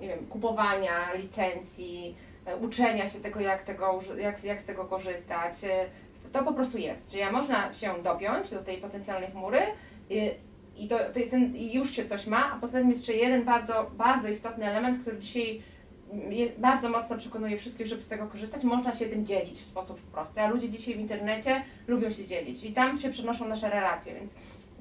nie 0.00 0.08
wiem, 0.08 0.26
kupowania 0.26 1.12
licencji, 1.14 2.14
e, 2.46 2.56
uczenia 2.56 3.08
się 3.08 3.20
tego, 3.20 3.40
jak, 3.40 3.62
tego, 3.64 4.00
jak, 4.18 4.44
jak 4.44 4.60
z 4.60 4.64
tego 4.64 4.84
korzystać. 4.84 5.64
E, 5.64 5.86
To 6.32 6.44
po 6.44 6.52
prostu 6.52 6.78
jest. 6.78 7.08
Czyli 7.08 7.22
można 7.32 7.74
się 7.74 8.02
dopiąć 8.02 8.50
do 8.50 8.62
tej 8.62 8.78
potencjalnej 8.78 9.30
chmury 9.30 9.60
i, 10.10 10.30
i, 10.76 10.88
to, 10.88 10.98
ten, 11.30 11.56
i 11.56 11.74
już 11.74 11.90
się 11.90 12.04
coś 12.04 12.26
ma, 12.26 12.52
a 12.52 12.58
poza 12.60 12.78
tym 12.78 12.88
jest 12.90 13.00
jeszcze 13.00 13.20
jeden 13.22 13.44
bardzo, 13.44 13.90
bardzo 13.96 14.28
istotny 14.28 14.66
element, 14.66 15.02
który 15.02 15.18
dzisiaj 15.18 15.62
jest, 16.30 16.58
bardzo 16.58 16.88
mocno 16.88 17.16
przekonuje 17.18 17.56
wszystkich, 17.56 17.86
żeby 17.86 18.02
z 18.02 18.08
tego 18.08 18.26
korzystać. 18.26 18.64
Można 18.64 18.94
się 18.94 19.06
tym 19.06 19.26
dzielić 19.26 19.60
w 19.60 19.66
sposób 19.66 20.00
prosty, 20.00 20.40
a 20.40 20.48
ludzie 20.50 20.68
dzisiaj 20.68 20.94
w 20.94 21.00
internecie 21.00 21.64
lubią 21.86 22.10
się 22.10 22.26
dzielić 22.26 22.64
i 22.64 22.72
tam 22.72 22.98
się 22.98 23.10
przenoszą 23.10 23.48
nasze 23.48 23.70
relacje, 23.70 24.14
więc 24.14 24.34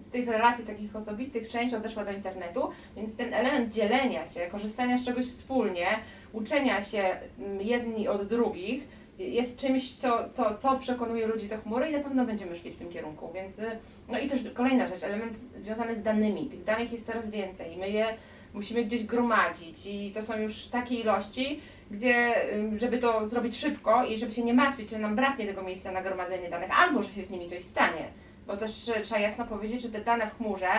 z 0.05 0.11
tych 0.11 0.27
relacji 0.27 0.65
takich 0.65 0.95
osobistych 0.95 1.47
część 1.47 1.73
odeszła 1.73 2.05
do 2.05 2.11
internetu, 2.11 2.69
więc 2.95 3.17
ten 3.17 3.33
element 3.33 3.73
dzielenia 3.73 4.25
się, 4.25 4.39
korzystania 4.51 4.97
z 4.97 5.05
czegoś 5.05 5.25
wspólnie, 5.25 5.87
uczenia 6.33 6.83
się 6.83 7.17
mm, 7.39 7.61
jedni 7.61 8.07
od 8.07 8.27
drugich 8.27 8.87
jest 9.19 9.59
czymś, 9.59 9.95
co, 9.95 10.29
co, 10.29 10.55
co 10.55 10.79
przekonuje 10.79 11.27
ludzi 11.27 11.47
do 11.47 11.57
chmury 11.57 11.89
i 11.89 11.93
na 11.93 11.99
pewno 11.99 12.25
będziemy 12.25 12.55
szli 12.55 12.71
w 12.71 12.77
tym 12.77 12.89
kierunku, 12.89 13.31
więc 13.33 13.59
y, 13.59 13.77
no 14.09 14.19
i 14.19 14.29
też 14.29 14.39
kolejna 14.53 14.87
rzecz, 14.87 15.03
element 15.03 15.37
związany 15.57 15.95
z 15.95 16.03
danymi. 16.03 16.45
Tych 16.45 16.63
danych 16.63 16.91
jest 16.91 17.05
coraz 17.05 17.29
więcej 17.29 17.73
i 17.73 17.77
my 17.77 17.89
je 17.89 18.05
musimy 18.53 18.83
gdzieś 18.83 19.03
gromadzić 19.03 19.85
i 19.85 20.11
to 20.11 20.23
są 20.23 20.39
już 20.39 20.67
takie 20.67 20.95
ilości, 20.95 21.59
gdzie 21.91 22.35
żeby 22.77 22.97
to 22.97 23.27
zrobić 23.27 23.57
szybko 23.57 24.05
i 24.05 24.17
żeby 24.17 24.31
się 24.31 24.43
nie 24.43 24.53
martwić, 24.53 24.89
że 24.89 24.99
nam 24.99 25.15
braknie 25.15 25.45
tego 25.45 25.61
miejsca 25.61 25.91
na 25.91 26.01
gromadzenie 26.01 26.49
danych, 26.49 26.79
albo 26.79 27.03
że 27.03 27.11
się 27.11 27.25
z 27.25 27.31
nimi 27.31 27.49
coś 27.49 27.63
stanie. 27.63 28.07
Bo 28.47 28.57
też 28.57 28.71
trzeba 29.03 29.19
jasno 29.19 29.45
powiedzieć, 29.45 29.81
że 29.81 29.89
te 29.89 30.01
dane 30.01 30.27
w 30.27 30.37
chmurze, 30.37 30.69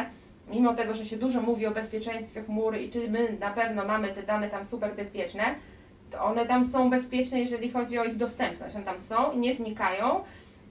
mimo 0.50 0.74
tego, 0.74 0.94
że 0.94 1.06
się 1.06 1.16
dużo 1.16 1.40
mówi 1.40 1.66
o 1.66 1.70
bezpieczeństwie 1.70 2.42
chmury 2.42 2.82
i 2.82 2.90
czy 2.90 3.10
my 3.10 3.36
na 3.40 3.50
pewno 3.50 3.84
mamy 3.84 4.08
te 4.08 4.22
dane 4.22 4.50
tam 4.50 4.64
super 4.64 4.96
bezpieczne, 4.96 5.42
to 6.10 6.24
one 6.24 6.46
tam 6.46 6.68
są 6.68 6.90
bezpieczne, 6.90 7.40
jeżeli 7.40 7.70
chodzi 7.70 7.98
o 7.98 8.04
ich 8.04 8.16
dostępność. 8.16 8.74
One 8.76 8.84
tam 8.84 9.00
są 9.00 9.36
nie 9.36 9.54
znikają. 9.54 10.20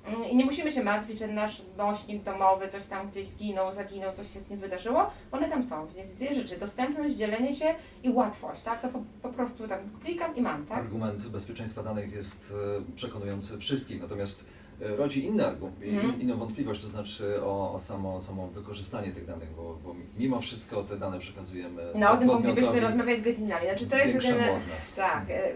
Mm, 0.05 0.29
I 0.29 0.35
nie 0.35 0.45
musimy 0.45 0.71
się 0.71 0.83
martwić, 0.83 1.19
że 1.19 1.27
nasz 1.27 1.61
nośnik 1.77 2.23
domowy 2.23 2.67
coś 2.67 2.87
tam 2.87 3.09
gdzieś 3.09 3.27
zginął, 3.27 3.75
zaginął, 3.75 4.13
coś 4.15 4.33
się 4.33 4.41
z 4.41 4.49
nim 4.49 4.59
wydarzyło. 4.59 5.09
One 5.31 5.49
tam 5.49 5.63
są. 5.63 5.87
Więc 5.95 6.13
dwie 6.13 6.35
rzeczy. 6.35 6.57
Dostępność, 6.57 7.15
dzielenie 7.15 7.55
się 7.55 7.75
i 8.03 8.09
łatwość, 8.09 8.63
tak? 8.63 8.81
To 8.81 8.89
po, 8.89 8.99
po 9.21 9.29
prostu 9.29 9.67
tam 9.67 9.79
klikam 10.03 10.35
i 10.35 10.41
mam, 10.41 10.65
tak? 10.65 10.77
Argument 10.77 11.27
bezpieczeństwa 11.27 11.83
danych 11.83 12.13
jest 12.13 12.53
e, 12.91 12.95
przekonujący 12.95 13.57
wszystkich, 13.57 14.01
natomiast 14.01 14.45
rodzi 14.79 15.25
inny 15.25 15.47
argument, 15.47 15.75
Mhm. 15.83 16.21
inną 16.21 16.37
wątpliwość, 16.37 16.81
to 16.81 16.87
znaczy 16.87 17.43
o, 17.43 17.73
o 17.73 17.79
samo, 17.79 18.21
samo 18.21 18.47
wykorzystanie 18.47 19.11
tych 19.11 19.25
danych, 19.27 19.49
bo, 19.55 19.77
bo 19.83 19.95
mimo 20.17 20.41
wszystko 20.41 20.83
te 20.83 20.97
dane 20.97 21.19
przekazujemy 21.19 21.83
No 21.95 22.11
o 22.11 22.17
tym 22.17 22.27
moglibyśmy 22.27 22.79
rozmawiać 22.79 23.21
godzinami. 23.21 23.65
Znaczy 23.65 23.87
to 23.87 23.97
jest 23.97 24.13
jedyne... 24.13 24.47
Tak, 24.95 25.29
e, 25.29 25.45
e, 25.49 25.53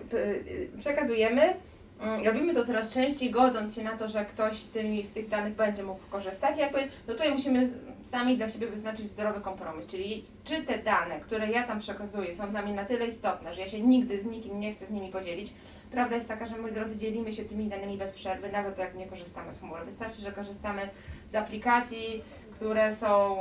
przekazujemy. 0.79 1.53
Mm, 2.01 2.25
Robimy 2.25 2.53
to 2.53 2.65
coraz 2.65 2.89
częściej, 2.89 3.31
godząc 3.31 3.75
się 3.75 3.83
na 3.83 3.97
to, 3.97 4.07
że 4.07 4.25
ktoś 4.25 4.59
z, 4.59 4.69
tymi, 4.69 5.05
z 5.05 5.11
tych 5.13 5.27
danych 5.27 5.55
będzie 5.55 5.83
mógł 5.83 5.99
korzystać. 6.09 6.57
Jakby, 6.57 6.79
no 7.07 7.13
tutaj 7.13 7.31
musimy 7.33 7.69
sami 8.07 8.37
dla 8.37 8.49
siebie 8.49 8.67
wyznaczyć 8.67 9.05
zdrowy 9.05 9.41
kompromis, 9.41 9.85
czyli 9.87 10.25
czy 10.43 10.61
te 10.63 10.77
dane, 10.77 11.19
które 11.19 11.51
ja 11.51 11.63
tam 11.63 11.79
przekazuję, 11.79 12.33
są 12.33 12.49
dla 12.49 12.61
mnie 12.61 12.73
na 12.73 12.85
tyle 12.85 13.07
istotne, 13.07 13.55
że 13.55 13.61
ja 13.61 13.67
się 13.69 13.81
nigdy 13.81 14.21
z 14.21 14.25
nikim 14.25 14.59
nie 14.59 14.73
chcę 14.73 14.85
z 14.85 14.91
nimi 14.91 15.09
podzielić. 15.09 15.53
Prawda 15.91 16.15
jest 16.15 16.27
taka, 16.27 16.45
że 16.45 16.57
moi 16.57 16.71
drodzy, 16.71 16.97
dzielimy 16.97 17.33
się 17.33 17.45
tymi 17.45 17.67
danymi 17.67 17.97
bez 17.97 18.11
przerwy, 18.11 18.51
nawet 18.51 18.77
jak 18.77 18.95
nie 18.95 19.07
korzystamy 19.07 19.51
z 19.51 19.59
chmury. 19.59 19.85
Wystarczy, 19.85 20.21
że 20.21 20.31
korzystamy 20.31 20.89
z 21.27 21.35
aplikacji, 21.35 22.23
które 22.55 22.95
są 22.95 23.37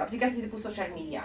aplikacje 0.00 0.42
typu 0.42 0.58
social 0.58 0.90
media. 0.90 1.24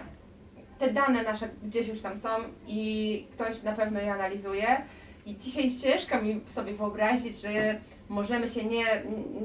Te 0.80 0.94
dane 0.94 1.24
nasze 1.24 1.50
gdzieś 1.64 1.88
już 1.88 2.02
tam 2.02 2.18
są 2.18 2.30
i 2.68 3.28
ktoś 3.32 3.64
na 3.64 3.74
pewno 3.74 4.00
je 4.00 4.14
analizuje. 4.14 4.82
I 5.26 5.38
dzisiaj 5.38 5.72
ciężko 5.78 6.22
mi 6.22 6.42
sobie 6.48 6.74
wyobrazić, 6.74 7.42
że 7.42 7.80
możemy 8.10 8.50
się 8.50 8.66
nie, 8.66 8.86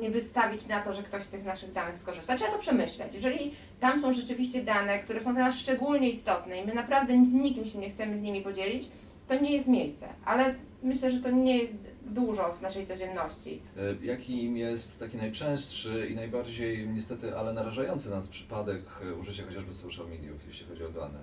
nie 0.00 0.10
wystawić 0.10 0.66
na 0.66 0.80
to, 0.80 0.94
że 0.94 1.02
ktoś 1.02 1.22
z 1.22 1.30
tych 1.30 1.44
naszych 1.44 1.72
danych 1.72 1.98
skorzysta. 1.98 2.36
Trzeba 2.36 2.52
to 2.52 2.58
przemyśleć. 2.58 3.14
Jeżeli 3.14 3.54
tam 3.80 4.00
są 4.00 4.12
rzeczywiście 4.12 4.62
dane, 4.62 4.98
które 4.98 5.20
są 5.20 5.34
dla 5.34 5.44
nas 5.44 5.54
szczególnie 5.54 6.10
istotne 6.10 6.60
i 6.62 6.66
my 6.66 6.74
naprawdę 6.74 7.12
z 7.26 7.34
nikim 7.34 7.66
się 7.66 7.78
nie 7.78 7.90
chcemy 7.90 8.18
z 8.18 8.22
nimi 8.22 8.42
podzielić, 8.42 8.88
to 9.30 9.44
nie 9.44 9.52
jest 9.52 9.68
miejsce. 9.68 10.08
Ale 10.24 10.54
myślę, 10.82 11.10
że 11.10 11.20
to 11.20 11.30
nie 11.30 11.58
jest 11.58 11.74
dużo 12.06 12.52
w 12.52 12.62
naszej 12.62 12.86
codzienności. 12.86 13.62
E, 14.02 14.06
Jakim 14.06 14.56
jest 14.56 14.98
taki 14.98 15.16
najczęstszy 15.16 16.08
i 16.10 16.14
najbardziej 16.14 16.88
niestety, 16.88 17.36
ale 17.36 17.52
narażający 17.52 18.10
nas 18.10 18.28
przypadek 18.28 18.82
e, 19.02 19.14
użycia 19.14 19.44
chociażby 19.46 19.74
social 19.74 20.08
mediów, 20.08 20.46
jeśli 20.46 20.66
chodzi 20.66 20.84
o 20.84 20.88
dane? 20.88 21.18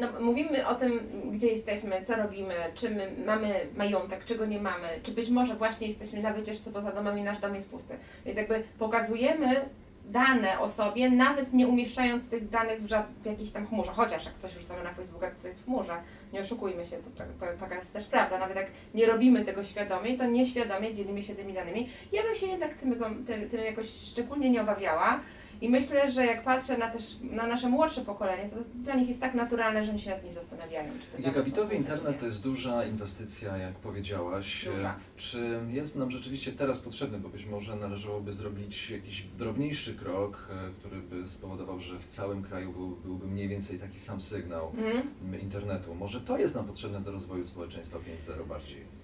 No, 0.00 0.20
mówimy 0.20 0.66
o 0.66 0.74
tym, 0.74 1.00
gdzie 1.32 1.46
jesteśmy, 1.46 2.04
co 2.04 2.16
robimy, 2.16 2.54
czy 2.74 2.90
my 2.90 3.12
mamy 3.26 3.60
majątek, 3.76 4.24
czego 4.24 4.46
nie 4.46 4.60
mamy, 4.60 4.88
czy 5.02 5.12
być 5.12 5.30
może 5.30 5.56
właśnie 5.56 5.86
jesteśmy 5.86 6.22
na 6.22 6.32
wycieczce 6.32 6.72
poza 6.72 6.92
domem 6.92 7.18
i 7.18 7.22
nasz 7.22 7.40
dom 7.40 7.54
jest 7.54 7.70
pusty. 7.70 7.94
Więc 8.26 8.38
jakby 8.38 8.62
pokazujemy 8.78 9.68
dane 10.06 10.58
o 10.58 10.68
sobie, 10.68 11.10
nawet 11.10 11.52
nie 11.52 11.68
umieszczając 11.68 12.28
tych 12.28 12.48
danych 12.48 12.82
w, 12.82 12.86
w 13.22 13.26
jakiejś 13.26 13.52
tam 13.52 13.66
chmurze. 13.66 13.92
Chociaż 13.92 14.24
jak 14.24 14.38
coś 14.38 14.52
wrzucamy 14.52 14.82
na 14.84 14.94
Facebooka, 14.94 15.30
to, 15.30 15.42
to 15.42 15.48
jest 15.48 15.62
w 15.62 15.64
chmurze. 15.64 15.92
Nie 16.32 16.40
oszukujmy 16.40 16.86
się, 16.86 16.96
to, 16.96 17.10
tak- 17.10 17.28
to, 17.40 17.60
taka 17.60 17.74
jest 17.74 17.92
też 17.92 18.06
prawda. 18.06 18.38
Nawet 18.38 18.56
jak 18.56 18.66
nie 18.94 19.06
robimy 19.06 19.44
tego 19.44 19.64
świadomie, 19.64 20.18
to 20.18 20.26
nieświadomie 20.26 20.94
dzielimy 20.94 21.22
się 21.22 21.34
tymi 21.34 21.52
danymi. 21.52 21.88
Ja 22.12 22.22
bym 22.22 22.36
się 22.36 22.46
jednak 22.46 22.74
tym, 22.74 22.94
tym, 23.26 23.50
tym 23.50 23.60
jakoś 23.64 23.88
szczególnie 23.88 24.50
nie 24.50 24.60
obawiała. 24.62 25.20
I 25.60 25.68
myślę, 25.68 26.12
że 26.12 26.26
jak 26.26 26.42
patrzę 26.44 26.78
na, 26.78 26.90
też, 26.90 27.16
na 27.22 27.46
nasze 27.46 27.68
młodsze 27.68 28.00
pokolenie, 28.00 28.48
to 28.50 28.56
dla 28.74 28.94
nich 28.94 29.08
jest 29.08 29.20
tak 29.20 29.34
naturalne, 29.34 29.84
że 29.84 29.90
oni 29.90 30.00
się 30.00 30.10
nad 30.10 30.24
nie 30.24 30.32
zastanawiają. 30.32 30.92
Czy 31.16 31.22
Gigabitowy 31.22 31.74
internet 31.74 32.20
to 32.20 32.26
jest 32.26 32.42
duża 32.42 32.84
inwestycja, 32.84 33.56
jak 33.56 33.74
powiedziałaś. 33.74 34.64
Duża. 34.74 34.94
Czy 35.16 35.60
jest 35.70 35.96
nam 35.96 36.10
rzeczywiście 36.10 36.52
teraz 36.52 36.80
potrzebny, 36.80 37.18
bo 37.18 37.28
być 37.28 37.46
może 37.46 37.76
należałoby 37.76 38.32
zrobić 38.32 38.90
jakiś 38.90 39.22
drobniejszy 39.22 39.94
krok, 39.94 40.48
e, 40.50 40.70
który 40.80 40.96
by 41.00 41.28
spowodował, 41.28 41.80
że 41.80 41.98
w 41.98 42.06
całym 42.08 42.42
kraju 42.42 42.72
był, 42.72 42.88
byłby 42.90 43.26
mniej 43.26 43.48
więcej 43.48 43.78
taki 43.78 43.98
sam 44.00 44.20
sygnał 44.20 44.66
Mhm. 44.78 45.02
m, 45.34 45.40
internetu. 45.40 45.94
Może 45.94 46.20
to 46.20 46.38
jest 46.38 46.54
nam 46.54 46.64
potrzebne 46.66 47.00
do 47.00 47.12
rozwoju 47.12 47.44
społeczeństwa 47.44 47.98
5.0 47.98 48.46
bardziej. 48.48 48.96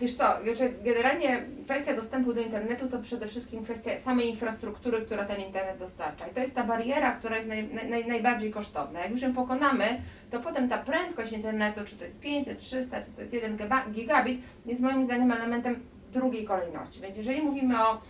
Wiesz 0.00 0.14
co, 0.14 0.24
znaczy 0.44 0.74
generalnie 0.84 1.46
kwestia 1.64 1.96
dostępu 1.96 2.32
do 2.32 2.40
internetu 2.40 2.88
to 2.88 3.02
przede 3.02 3.28
wszystkim 3.28 3.64
kwestia 3.64 4.00
samej 4.00 4.28
infrastruktury, 4.28 5.02
która 5.06 5.24
ten 5.24 5.40
internet 5.40 5.78
dostarcza. 5.82 6.28
I 6.28 6.34
to 6.34 6.40
jest 6.40 6.54
ta 6.54 6.64
bariera, 6.64 7.12
która 7.12 7.36
jest 7.36 7.48
naj, 7.48 7.68
naj, 7.90 8.06
najbardziej 8.06 8.50
kosztowna. 8.50 9.00
Jak 9.00 9.10
już 9.10 9.22
ją 9.22 9.34
pokonamy, 9.34 10.00
to 10.30 10.40
potem 10.40 10.68
ta 10.68 10.78
prędkość 10.78 11.32
internetu, 11.32 11.80
czy 11.84 11.96
to 11.96 12.04
jest 12.04 12.20
500, 12.20 12.58
300, 12.58 13.04
czy 13.04 13.10
to 13.10 13.20
jest 13.20 13.34
1 13.34 13.56
giga- 13.56 13.90
gigabit, 13.92 14.42
jest 14.66 14.80
moim 14.80 15.04
zdaniem 15.04 15.32
elementem 15.32 15.80
drugiej 16.12 16.44
kolejności. 16.44 17.00
Więc 17.00 17.16
jeżeli 17.16 17.42
mówimy 17.42 17.86
o 17.86 18.00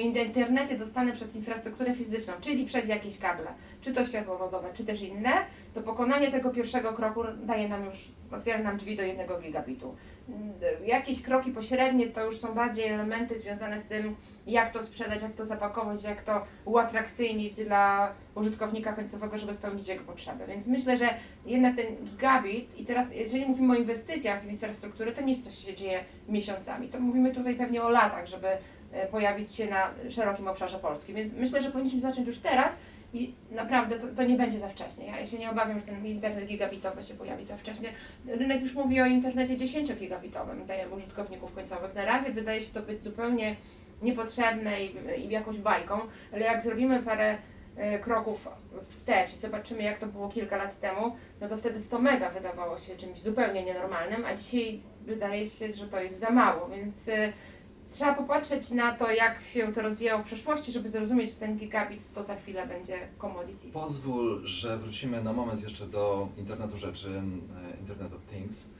internecie 0.00 0.78
dostane 0.78 1.12
przez 1.12 1.36
infrastrukturę 1.36 1.94
fizyczną, 1.94 2.34
czyli 2.40 2.66
przez 2.66 2.88
jakieś 2.88 3.18
kable, 3.18 3.46
czy 3.80 3.92
to 3.92 4.04
światłowodowe, 4.04 4.68
czy 4.74 4.84
też 4.84 5.02
inne, 5.02 5.32
to 5.74 5.80
pokonanie 5.80 6.30
tego 6.30 6.50
pierwszego 6.50 6.92
kroku 6.92 7.20
daje 7.42 7.68
nam 7.68 7.84
już, 7.84 8.08
otwiera 8.32 8.58
nam 8.58 8.76
drzwi 8.76 8.96
do 8.96 9.02
jednego 9.02 9.40
gigabitu. 9.40 9.96
Mm, 10.28 10.52
Jakieś 10.84 11.22
kroki 11.22 11.50
pośrednie 11.50 12.06
to 12.06 12.24
już 12.24 12.38
są 12.38 12.54
bardziej 12.54 12.88
elementy 12.88 13.38
związane 13.38 13.80
z 13.80 13.86
tym, 13.86 14.16
jak 14.46 14.72
to 14.72 14.82
sprzedać, 14.82 15.22
jak 15.22 15.32
to 15.32 15.46
zapakować, 15.46 16.04
jak 16.04 16.22
to 16.22 16.44
uatrakcyjnić 16.64 17.54
dla 17.54 18.12
użytkownika 18.34 18.92
końcowego, 18.92 19.38
żeby 19.38 19.54
spełnić 19.54 19.88
jego 19.88 20.04
potrzeby. 20.04 20.44
Więc 20.48 20.66
myślę, 20.66 20.96
że 20.96 21.08
jednak 21.46 21.76
ten 21.76 21.86
gigabit 22.04 22.78
i 22.80 22.86
teraz 22.86 23.14
jeżeli 23.14 23.46
mówimy 23.46 23.72
o 23.72 23.76
inwestycjach 23.76 24.42
w 24.42 24.50
infrastrukturę, 24.50 25.12
to 25.12 25.20
nie 25.22 25.32
jest 25.32 25.44
coś, 25.44 25.54
co 25.54 25.66
się 25.66 25.74
dzieje 25.74 26.04
miesiącami. 26.28 26.88
To 26.88 27.00
mówimy 27.00 27.34
tutaj 27.34 27.54
pewnie 27.54 27.82
o 27.82 27.88
latach, 27.90 28.26
żeby 28.26 28.48
e, 28.92 29.06
pojawić 29.06 29.52
się 29.52 29.66
na 29.70 29.90
szerokim 30.10 30.48
obszarze 30.48 30.78
Polski. 30.78 31.14
Więc 31.14 31.32
myślę, 31.32 31.62
że 31.62 31.70
powinniśmy 31.70 32.00
zacząć 32.00 32.26
już 32.26 32.38
teraz 32.38 32.72
i 33.12 33.34
naprawdę 33.50 33.98
to, 33.98 34.06
to 34.16 34.22
nie 34.22 34.36
będzie 34.36 34.60
za 34.60 34.68
wcześnie. 34.68 35.06
Ja 35.06 35.26
się 35.26 35.38
nie 35.38 35.50
obawiam, 35.50 35.80
że 35.80 35.86
ten 35.86 36.06
internet 36.06 36.46
gigabitowy 36.46 37.02
się 37.02 37.14
pojawi 37.14 37.44
za 37.44 37.56
wcześnie. 37.56 37.88
Rynek 38.26 38.62
już 38.62 38.74
mówi 38.74 39.00
o 39.00 39.06
internecie 39.06 39.56
10-gigabitowym 39.56 40.64
dla 40.66 40.96
użytkowników 40.96 41.54
końcowych. 41.54 41.94
Na 41.94 42.04
razie 42.04 42.32
wydaje 42.32 42.62
się 42.62 42.74
to 42.74 42.82
być 42.82 43.02
zupełnie 43.02 43.56
niepotrzebne 44.02 44.84
i, 44.84 44.94
i 45.18 45.28
jakąś 45.28 45.58
bajką, 45.58 46.00
ale 46.32 46.44
jak 46.44 46.62
zrobimy 46.62 47.02
parę 47.02 47.38
e, 47.76 47.98
kroków 47.98 48.48
wstecz 48.82 49.34
i 49.34 49.36
zobaczymy, 49.36 49.82
jak 49.82 49.98
to 49.98 50.06
było 50.06 50.28
kilka 50.28 50.56
lat 50.56 50.80
temu, 50.80 51.16
no 51.40 51.48
to 51.48 51.56
wtedy 51.56 51.80
100 51.80 51.98
mega 51.98 52.30
wydawało 52.30 52.78
się 52.78 52.96
czymś 52.96 53.20
zupełnie 53.22 53.64
nienormalnym, 53.64 54.24
a 54.24 54.34
dzisiaj 54.36 54.80
wydaje 55.00 55.48
się, 55.48 55.72
że 55.72 55.88
to 55.88 56.00
jest 56.00 56.20
za 56.20 56.30
mało, 56.30 56.68
więc 56.68 57.08
e, 57.08 57.32
trzeba 57.90 58.14
popatrzeć 58.14 58.70
na 58.70 58.92
to, 58.94 59.10
jak 59.10 59.40
się 59.42 59.72
to 59.72 59.82
rozwijało 59.82 60.22
w 60.22 60.24
przeszłości, 60.26 60.72
żeby 60.72 60.90
zrozumieć, 60.90 61.30
że 61.32 61.36
ten 61.36 61.56
gigabit 61.58 62.00
to 62.14 62.24
za 62.26 62.36
chwilę 62.36 62.66
będzie 62.66 62.98
commodity. 63.18 63.68
Pozwól, 63.68 64.40
że 64.46 64.78
wrócimy 64.78 65.22
na 65.22 65.32
moment 65.32 65.62
jeszcze 65.62 65.86
do 65.86 66.28
internetu 66.36 66.76
rzeczy, 66.78 67.22
e, 67.76 67.80
Internet 67.80 68.12
of 68.14 68.20
Things. 68.30 68.70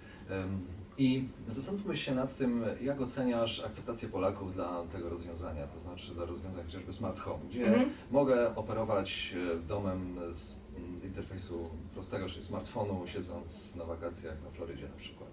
I 0.98 1.28
zastanówmy 1.48 1.96
się 1.96 2.14
nad 2.14 2.36
tym, 2.36 2.64
jak 2.80 3.00
oceniasz 3.00 3.64
akceptację 3.64 4.08
Polaków 4.08 4.54
dla 4.54 4.84
tego 4.92 5.10
rozwiązania, 5.10 5.66
to 5.66 5.80
znaczy 5.80 6.14
dla 6.14 6.25
rozwiązania 6.25 6.64
chociażby 6.64 6.92
smart 6.92 7.18
home, 7.18 7.38
gdzie 7.50 7.66
Mhm. 7.66 7.90
mogę 8.10 8.56
operować 8.56 9.34
e, 9.54 9.58
domem 9.58 10.18
z 10.32 10.56
mm, 10.76 11.02
interfejsu 11.02 11.70
prostego, 11.94 12.28
czyli 12.28 12.42
smartfonu, 12.42 13.02
siedząc 13.06 13.75
na 13.75 13.84
wakacjach 13.84 14.42
na 14.44 14.50
Florydzie 14.50 14.88
na 14.88 14.96
przykład. 14.96 15.25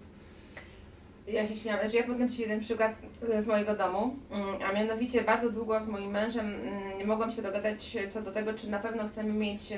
Ja 1.26 1.46
się 1.46 1.56
śmiałam, 1.56 1.80
znaczy 1.80 1.96
ja 1.96 2.02
podam 2.02 2.30
Ci 2.30 2.42
jeden 2.42 2.60
przykład 2.60 2.92
e, 3.32 3.40
z 3.40 3.46
mojego 3.46 3.76
domu, 3.76 4.16
mm, 4.30 4.62
a 4.62 4.72
mianowicie 4.72 5.22
bardzo 5.22 5.50
długo 5.50 5.80
z 5.80 5.88
moim 5.88 6.10
mężem 6.10 6.54
mm, 6.54 6.98
nie 6.98 7.06
mogłam 7.06 7.32
się 7.32 7.42
dogadać 7.42 7.96
co 8.10 8.22
do 8.22 8.32
tego, 8.32 8.54
czy 8.54 8.70
na 8.70 8.78
pewno 8.78 9.08
chcemy 9.08 9.32
mieć 9.32 9.70
na, 9.70 9.76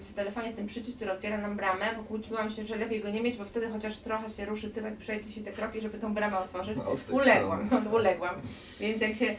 w 0.00 0.14
telefonie 0.14 0.52
ten 0.52 0.66
przycisk, 0.66 0.96
który 0.96 1.12
otwiera 1.12 1.38
nam 1.38 1.56
bramę, 1.56 1.84
bo 1.96 2.02
kłóciłam 2.02 2.50
się, 2.50 2.64
że 2.64 2.76
lepiej 2.76 3.00
go 3.00 3.10
nie 3.10 3.22
mieć, 3.22 3.36
bo 3.36 3.44
wtedy 3.44 3.68
chociaż 3.68 3.98
trochę 3.98 4.30
się 4.30 4.44
ruszy 4.44 4.70
tyłek, 4.70 4.96
przejdzie 4.96 5.32
się 5.32 5.40
te 5.40 5.52
kroki, 5.52 5.80
żeby 5.80 5.98
tą 5.98 6.14
bramę 6.14 6.38
otworzyć. 6.38 6.76
No, 6.76 7.14
Uległam, 7.16 7.68
no, 7.70 7.90
uległam. 7.98 8.34
Więc 8.80 9.02
jak 9.02 9.14
się 9.14 9.26
y, 9.26 9.34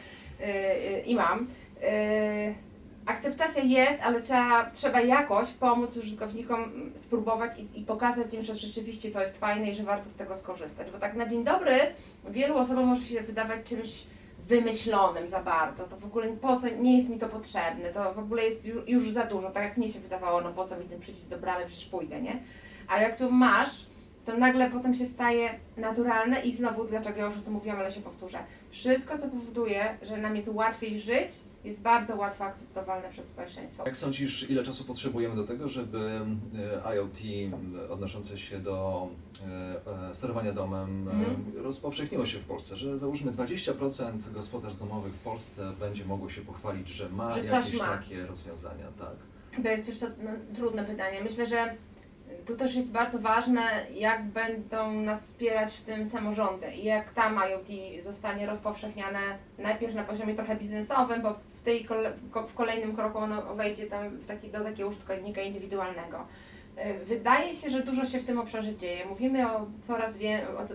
y, 0.45 1.01
i 1.05 1.15
mam. 1.15 1.47
Y, 1.83 2.68
akceptacja 3.09 3.63
jest, 3.63 3.99
ale 4.03 4.21
trzeba, 4.21 4.69
trzeba 4.73 5.01
jakoś 5.01 5.49
pomóc 5.49 5.97
użytkownikom 5.97 6.91
spróbować 6.95 7.51
i, 7.59 7.79
i 7.81 7.85
pokazać 7.85 8.33
im, 8.33 8.43
że 8.43 8.55
rzeczywiście 8.55 9.11
to 9.11 9.21
jest 9.21 9.37
fajne 9.37 9.69
i 9.71 9.75
że 9.75 9.83
warto 9.83 10.09
z 10.09 10.15
tego 10.15 10.37
skorzystać. 10.37 10.91
Bo 10.91 10.99
tak 10.99 11.15
na 11.15 11.25
dzień 11.27 11.43
dobry 11.43 11.73
wielu 12.29 12.57
osobom 12.57 12.85
może 12.85 13.01
się 13.01 13.21
wydawać 13.21 13.59
czymś 13.65 14.03
wymyślonym 14.47 15.29
za 15.29 15.43
bardzo. 15.43 15.83
To 15.83 15.97
w 15.97 16.05
ogóle 16.05 16.27
po 16.27 16.59
co, 16.59 16.67
nie 16.69 16.97
jest 16.97 17.09
mi 17.09 17.19
to 17.19 17.27
potrzebne, 17.29 17.89
to 17.93 18.13
w 18.13 18.19
ogóle 18.19 18.43
jest 18.43 18.65
ju- 18.65 18.83
już 18.87 19.11
za 19.11 19.23
dużo. 19.25 19.49
Tak 19.51 19.63
jak 19.63 19.77
mnie 19.77 19.89
się 19.89 19.99
wydawało, 19.99 20.41
no 20.41 20.53
po 20.53 20.65
co 20.65 20.77
mi 20.77 20.85
ten 20.85 20.99
przycisk 20.99 21.29
do 21.29 21.37
bramy, 21.37 21.65
przecież 21.67 21.85
pójdę, 21.85 22.21
nie? 22.21 22.39
Ale 22.87 23.03
jak 23.03 23.17
tu 23.17 23.31
masz, 23.31 23.85
to 24.25 24.37
nagle 24.37 24.69
potem 24.69 24.93
się 24.93 25.05
staje 25.05 25.49
naturalne 25.77 26.41
i 26.41 26.55
znowu, 26.55 26.83
dlaczego 26.83 27.19
ja 27.19 27.25
już 27.25 27.37
o 27.37 27.41
tym 27.41 27.53
mówiłam, 27.53 27.79
ale 27.79 27.91
się 27.91 28.01
powtórzę. 28.01 28.37
Wszystko, 28.71 29.17
co 29.17 29.27
powoduje, 29.27 29.97
że 30.01 30.17
nam 30.17 30.35
jest 30.35 30.49
łatwiej 30.53 30.99
żyć, 30.99 31.29
jest 31.63 31.81
bardzo 31.81 32.15
łatwo 32.15 32.43
akceptowalne 32.45 33.09
przez 33.09 33.25
społeczeństwo. 33.27 33.83
Jak 33.85 33.97
sądzisz, 33.97 34.49
ile 34.49 34.63
czasu 34.63 34.83
potrzebujemy 34.83 35.35
do 35.35 35.47
tego, 35.47 35.67
żeby 35.67 36.21
e, 36.85 36.95
IoT 36.95 37.17
odnoszące 37.89 38.37
się 38.37 38.59
do 38.59 39.07
e, 39.41 40.09
e, 40.09 40.15
sterowania 40.15 40.53
domem 40.53 41.07
e, 41.07 41.11
Mhm. 41.11 41.35
rozpowszechniło 41.63 42.25
się 42.25 42.39
w 42.39 42.43
Polsce? 42.45 42.77
Że 42.77 42.97
załóżmy 42.97 43.31
20% 43.31 44.31
gospodarstw 44.33 44.79
domowych 44.81 45.13
w 45.13 45.19
Polsce 45.19 45.73
będzie 45.79 46.05
mogło 46.05 46.29
się 46.29 46.41
pochwalić, 46.41 46.87
że 46.87 47.09
ma 47.09 47.31
Że 47.35 47.45
jakieś 47.45 47.79
ma. 47.79 47.87
takie 47.97 48.25
rozwiązania, 48.27 48.85
tak? 48.99 49.15
To 49.63 49.69
jest 49.69 49.85
też 49.85 50.01
no, 50.01 50.29
trudne 50.55 50.83
pytanie. 50.85 51.23
Myślę, 51.23 51.47
że 51.47 51.75
tu 52.45 52.55
też 52.55 52.75
jest 52.75 52.91
bardzo 52.91 53.19
ważne, 53.19 53.61
jak 53.93 54.25
będą 54.25 54.91
nas 54.91 55.23
wspierać 55.23 55.73
w 55.73 55.81
tym 55.81 56.09
samorządy 56.09 56.71
i 56.71 56.83
jak 56.83 57.13
tam 57.13 57.39
IoT 57.49 57.67
zostanie 58.03 58.45
rozpowszechniane 58.45 59.19
najpierw 59.57 59.95
na 59.95 60.03
poziomie 60.03 60.35
trochę 60.35 60.55
biznesowym, 60.55 61.21
bo 61.21 61.33
w, 61.33 61.59
tej 61.63 61.87
w 62.47 62.53
kolejnym 62.53 62.95
kroku 62.95 63.17
ono 63.17 63.55
wejdzie 63.55 63.87
tam 63.87 64.09
w 64.09 64.25
taki, 64.25 64.49
do 64.49 64.63
takiego 64.63 64.89
użytkownika 64.89 65.41
indywidualnego. 65.41 66.17
Y, 66.77 67.05
Wydaje 67.05 67.55
się, 67.55 67.69
że 67.69 67.83
dużo 67.83 68.05
się 68.05 68.19
w 68.19 68.25
tym 68.25 68.39
obszarze 68.39 68.75
dzieje. 68.75 69.05
Mówimy 69.05 69.51
o 69.51 69.67
coraz, 69.83 70.17
wie, 70.17 70.47
o 70.49 70.65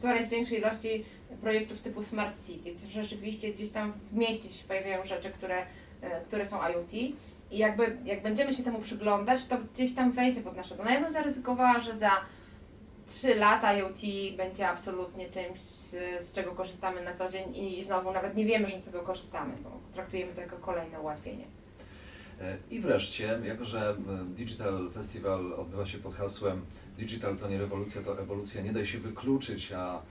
coraz 0.00 0.28
większej 0.28 0.58
ilości 0.58 1.04
projektów 1.40 1.80
typu 1.80 2.02
Smart 2.02 2.46
City, 2.46 2.74
gdzie 2.74 3.02
rzeczywiście 3.02 3.52
gdzieś 3.52 3.70
tam 3.70 3.92
w 3.92 4.14
mieście 4.14 4.48
się 4.48 4.64
pojawiają 4.64 5.04
rzeczy, 5.04 5.30
które, 5.30 5.62
y, 5.62 6.06
które 6.26 6.46
są 6.46 6.58
IoT. 6.62 6.92
I 7.50 7.58
jakby, 7.58 7.98
jak 8.04 8.22
będziemy 8.22 8.54
się 8.54 8.62
temu 8.62 8.78
przyglądać, 8.78 9.46
to 9.46 9.56
gdzieś 9.74 9.94
tam 9.94 10.12
wejdzie 10.12 10.40
pod 10.40 10.56
nasze. 10.56 10.74
No 10.84 10.90
ja 10.90 11.00
bym 11.00 11.12
zaryzykowała, 11.12 11.80
że 11.80 11.96
za 11.96 12.10
3 13.06 13.34
lata 13.34 13.74
IoT 13.74 14.00
będzie 14.36 14.68
absolutnie 14.68 15.30
czymś, 15.30 15.60
z, 15.60 16.32
czego 16.32 16.52
korzystamy 16.52 17.04
na 17.04 17.14
co 17.14 17.28
dzień 17.28 17.56
i 17.56 17.84
znowu 17.84 18.12
nawet 18.12 18.36
nie 18.36 18.44
wiemy, 18.44 18.68
że 18.68 18.78
z 18.78 18.84
tego 18.84 19.02
korzystamy, 19.02 19.54
bo 19.62 19.70
traktujemy 19.92 20.34
to 20.34 20.40
jako 20.40 20.56
kolejne 20.56 21.00
ułatwienie. 21.00 21.44
I 22.70 22.80
wreszcie, 22.80 23.38
jako 23.44 23.64
że 23.64 23.90
e, 23.90 24.24
Digital 24.24 24.90
Festival 24.94 25.52
odbywa 25.52 25.86
się 25.86 25.98
pod 25.98 26.14
hasłem 26.14 26.62
Digital 26.98 27.36
to 27.36 27.48
nie 27.48 27.58
rewolucja, 27.58 28.02
to 28.02 28.20
ewolucja, 28.20 28.62
nie 28.62 28.72
da 28.72 28.84
się 28.84 28.98
wykluczyć, 28.98 29.72
a 29.72 30.02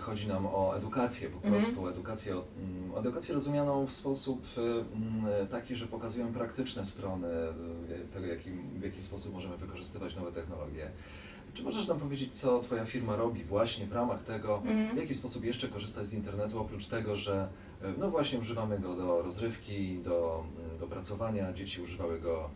chodzi 0.00 0.28
nam 0.28 0.46
o 0.46 0.76
edukację 0.76 1.28
po 1.30 1.36
Mhm. 1.36 1.54
prostu, 1.54 1.88
edukację, 1.88 2.36
o- 2.36 2.44
mm, 2.58 2.98
edukację 2.98 3.34
rozumianą 3.34 3.86
w 3.86 3.92
sposób 3.92 4.44
e, 4.56 4.60
mm, 4.96 5.46
taki, 5.48 5.74
że 5.76 5.86
pokazują 5.86 6.32
praktyczne 6.32 6.84
strony 6.86 7.28
e, 7.28 7.54
tego, 8.14 8.26
jakim, 8.26 8.70
w 8.80 8.82
jaki 8.84 9.02
sposób 9.02 9.32
możemy 9.34 9.56
wykorzystywać 9.56 10.16
nowe 10.16 10.32
technologie. 10.32 10.90
Czy 11.54 11.62
możesz 11.62 11.88
nam 11.88 12.00
powiedzieć, 12.00 12.34
co 12.34 12.60
Twoja 12.60 12.84
firma 12.84 13.16
robi 13.16 13.44
właśnie 13.44 13.86
w 13.86 13.92
ramach 13.92 14.24
tego, 14.24 14.58
w 14.60 14.66
Mhm. 14.70 14.98
jaki 14.98 15.14
sposób 15.14 15.44
jeszcze 15.44 15.68
korzystać 15.68 16.06
z 16.06 16.12
internetu, 16.12 16.60
oprócz 16.60 16.86
tego, 16.86 17.16
że 17.16 17.48
e, 17.82 17.92
no 17.98 18.10
właśnie 18.10 18.38
używamy 18.38 18.78
go 18.78 18.96
do 18.96 19.22
rozrywki, 19.22 19.98
do, 19.98 20.44
mm, 20.66 20.78
do 20.78 20.86
pracowania, 20.86 21.52
dzieci 21.52 21.82
używały 21.82 22.20
go 22.20 22.50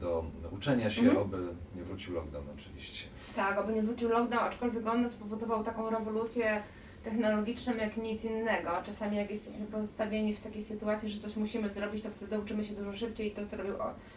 do 0.00 0.24
uczenia 0.50 0.90
się, 0.90 1.00
Mhm. 1.00 1.18
oby 1.18 1.38
nie 1.76 1.84
wrócił 1.84 2.14
lockdown 2.14 2.44
oczywiście. 2.58 3.04
Tak, 3.36 3.58
oby 3.58 3.72
nie 3.72 3.82
wrócił 3.82 4.08
lockdown, 4.08 4.44
aczkolwiek 4.44 4.86
on 4.86 5.10
spowodował 5.10 5.64
taką 5.64 5.90
rewolucję 5.90 6.62
technologiczną 7.04 7.76
jak 7.76 7.96
nic 7.96 8.24
innego. 8.24 8.70
Czasami 8.84 9.16
jak 9.16 9.30
jesteśmy 9.30 9.66
pozostawieni 9.66 10.34
w 10.34 10.40
takiej 10.40 10.62
sytuacji, 10.62 11.08
że 11.08 11.20
coś 11.20 11.36
musimy 11.36 11.70
zrobić, 11.70 12.02
to 12.02 12.10
wtedy 12.10 12.40
uczymy 12.40 12.64
się 12.64 12.74
dużo 12.74 12.96
szybciej 12.96 13.28
i 13.28 13.30
to 13.30 13.46
zrobił 13.46 13.74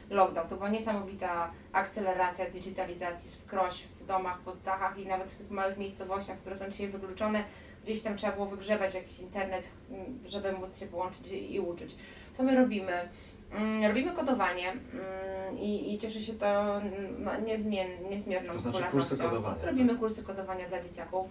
lockdown. 0.09 0.47
To 0.47 0.55
była 0.55 0.69
niesamowita 0.69 1.51
akceleracja 1.71 2.49
digitalizacji 2.49 3.31
wskroś 3.31 3.83
w 3.83 4.05
domach, 4.05 4.39
pod 4.39 4.61
dachach 4.61 4.99
i 4.99 5.07
nawet 5.07 5.27
w 5.29 5.37
tych 5.37 5.51
małych 5.51 5.77
miejscowościach, 5.77 6.37
które 6.37 6.55
są 6.55 6.69
dzisiaj 6.69 6.87
wykluczone. 6.87 7.43
Gdzieś 7.83 8.01
tam 8.01 8.17
trzeba 8.17 8.33
było 8.33 8.45
wygrzebać 8.45 8.93
jakiś 8.93 9.19
internet, 9.19 9.67
mm, 9.91 10.19
żeby 10.25 10.51
móc 10.51 10.77
się 10.79 10.87
połączyć 10.87 11.27
i 11.49 11.59
uczyć. 11.59 11.95
Co 12.33 12.43
my 12.43 12.55
robimy? 12.55 13.09
Mm, 13.51 13.85
Robimy 13.85 14.11
kodowanie 14.11 14.71
mm, 14.71 15.59
i, 15.59 15.93
i 15.93 15.99
cieszy 15.99 16.21
się 16.21 16.33
to 16.33 16.77
mm, 16.81 17.45
niezmien, 17.45 17.87
niezmierną 18.09 18.53
To 18.53 18.59
znaczy 18.59 18.83
kursy 18.91 19.17
kodowania, 19.17 19.65
Robimy 19.65 19.89
tak? 19.89 19.99
kursy 19.99 20.23
kodowania 20.23 20.69
dla 20.69 20.83
dzieciaków 20.83 21.27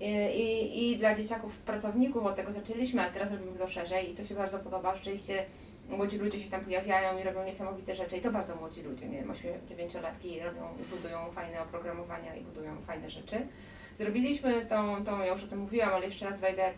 i, 0.00 0.04
i, 0.10 0.92
i 0.92 0.96
dla 0.96 1.14
dzieciaków 1.14 1.58
pracowników, 1.58 2.26
od 2.26 2.36
tego 2.36 2.52
zaczęliśmy, 2.52 3.02
a 3.02 3.10
teraz 3.10 3.32
robimy 3.32 3.58
to 3.58 3.68
szerzej 3.68 4.12
i 4.12 4.14
to 4.14 4.24
się 4.24 4.34
bardzo 4.34 4.58
podoba. 4.58 4.96
Rzeczywiście 4.96 5.44
młodzi 5.88 6.18
ludzie 6.18 6.40
się 6.40 6.50
tam 6.50 6.64
pojawiają 6.64 7.18
i 7.18 7.22
robią 7.22 7.44
niesamowite 7.44 7.94
rzeczy 7.94 8.16
i 8.16 8.20
to 8.20 8.30
bardzo 8.32 8.56
młodzi 8.56 8.82
ludzie, 8.82 9.08
nie 9.08 9.18
wiem, 9.18 9.32
8-9-latki 9.32 10.40
robią 10.44 10.62
i 10.80 10.96
budują 10.96 11.30
fajne 11.30 11.62
oprogramowania 11.62 12.36
i 12.36 12.40
budują 12.40 12.76
fajne 12.86 13.10
rzeczy. 13.10 13.46
Zrobiliśmy 13.96 14.66
tą, 14.66 15.04
tą, 15.04 15.20
ja 15.20 15.32
już 15.32 15.44
o 15.44 15.46
tym 15.46 15.58
mówiłam, 15.58 15.94
ale 15.94 16.06
jeszcze 16.06 16.30
raz 16.30 16.40
wejdę, 16.40 16.72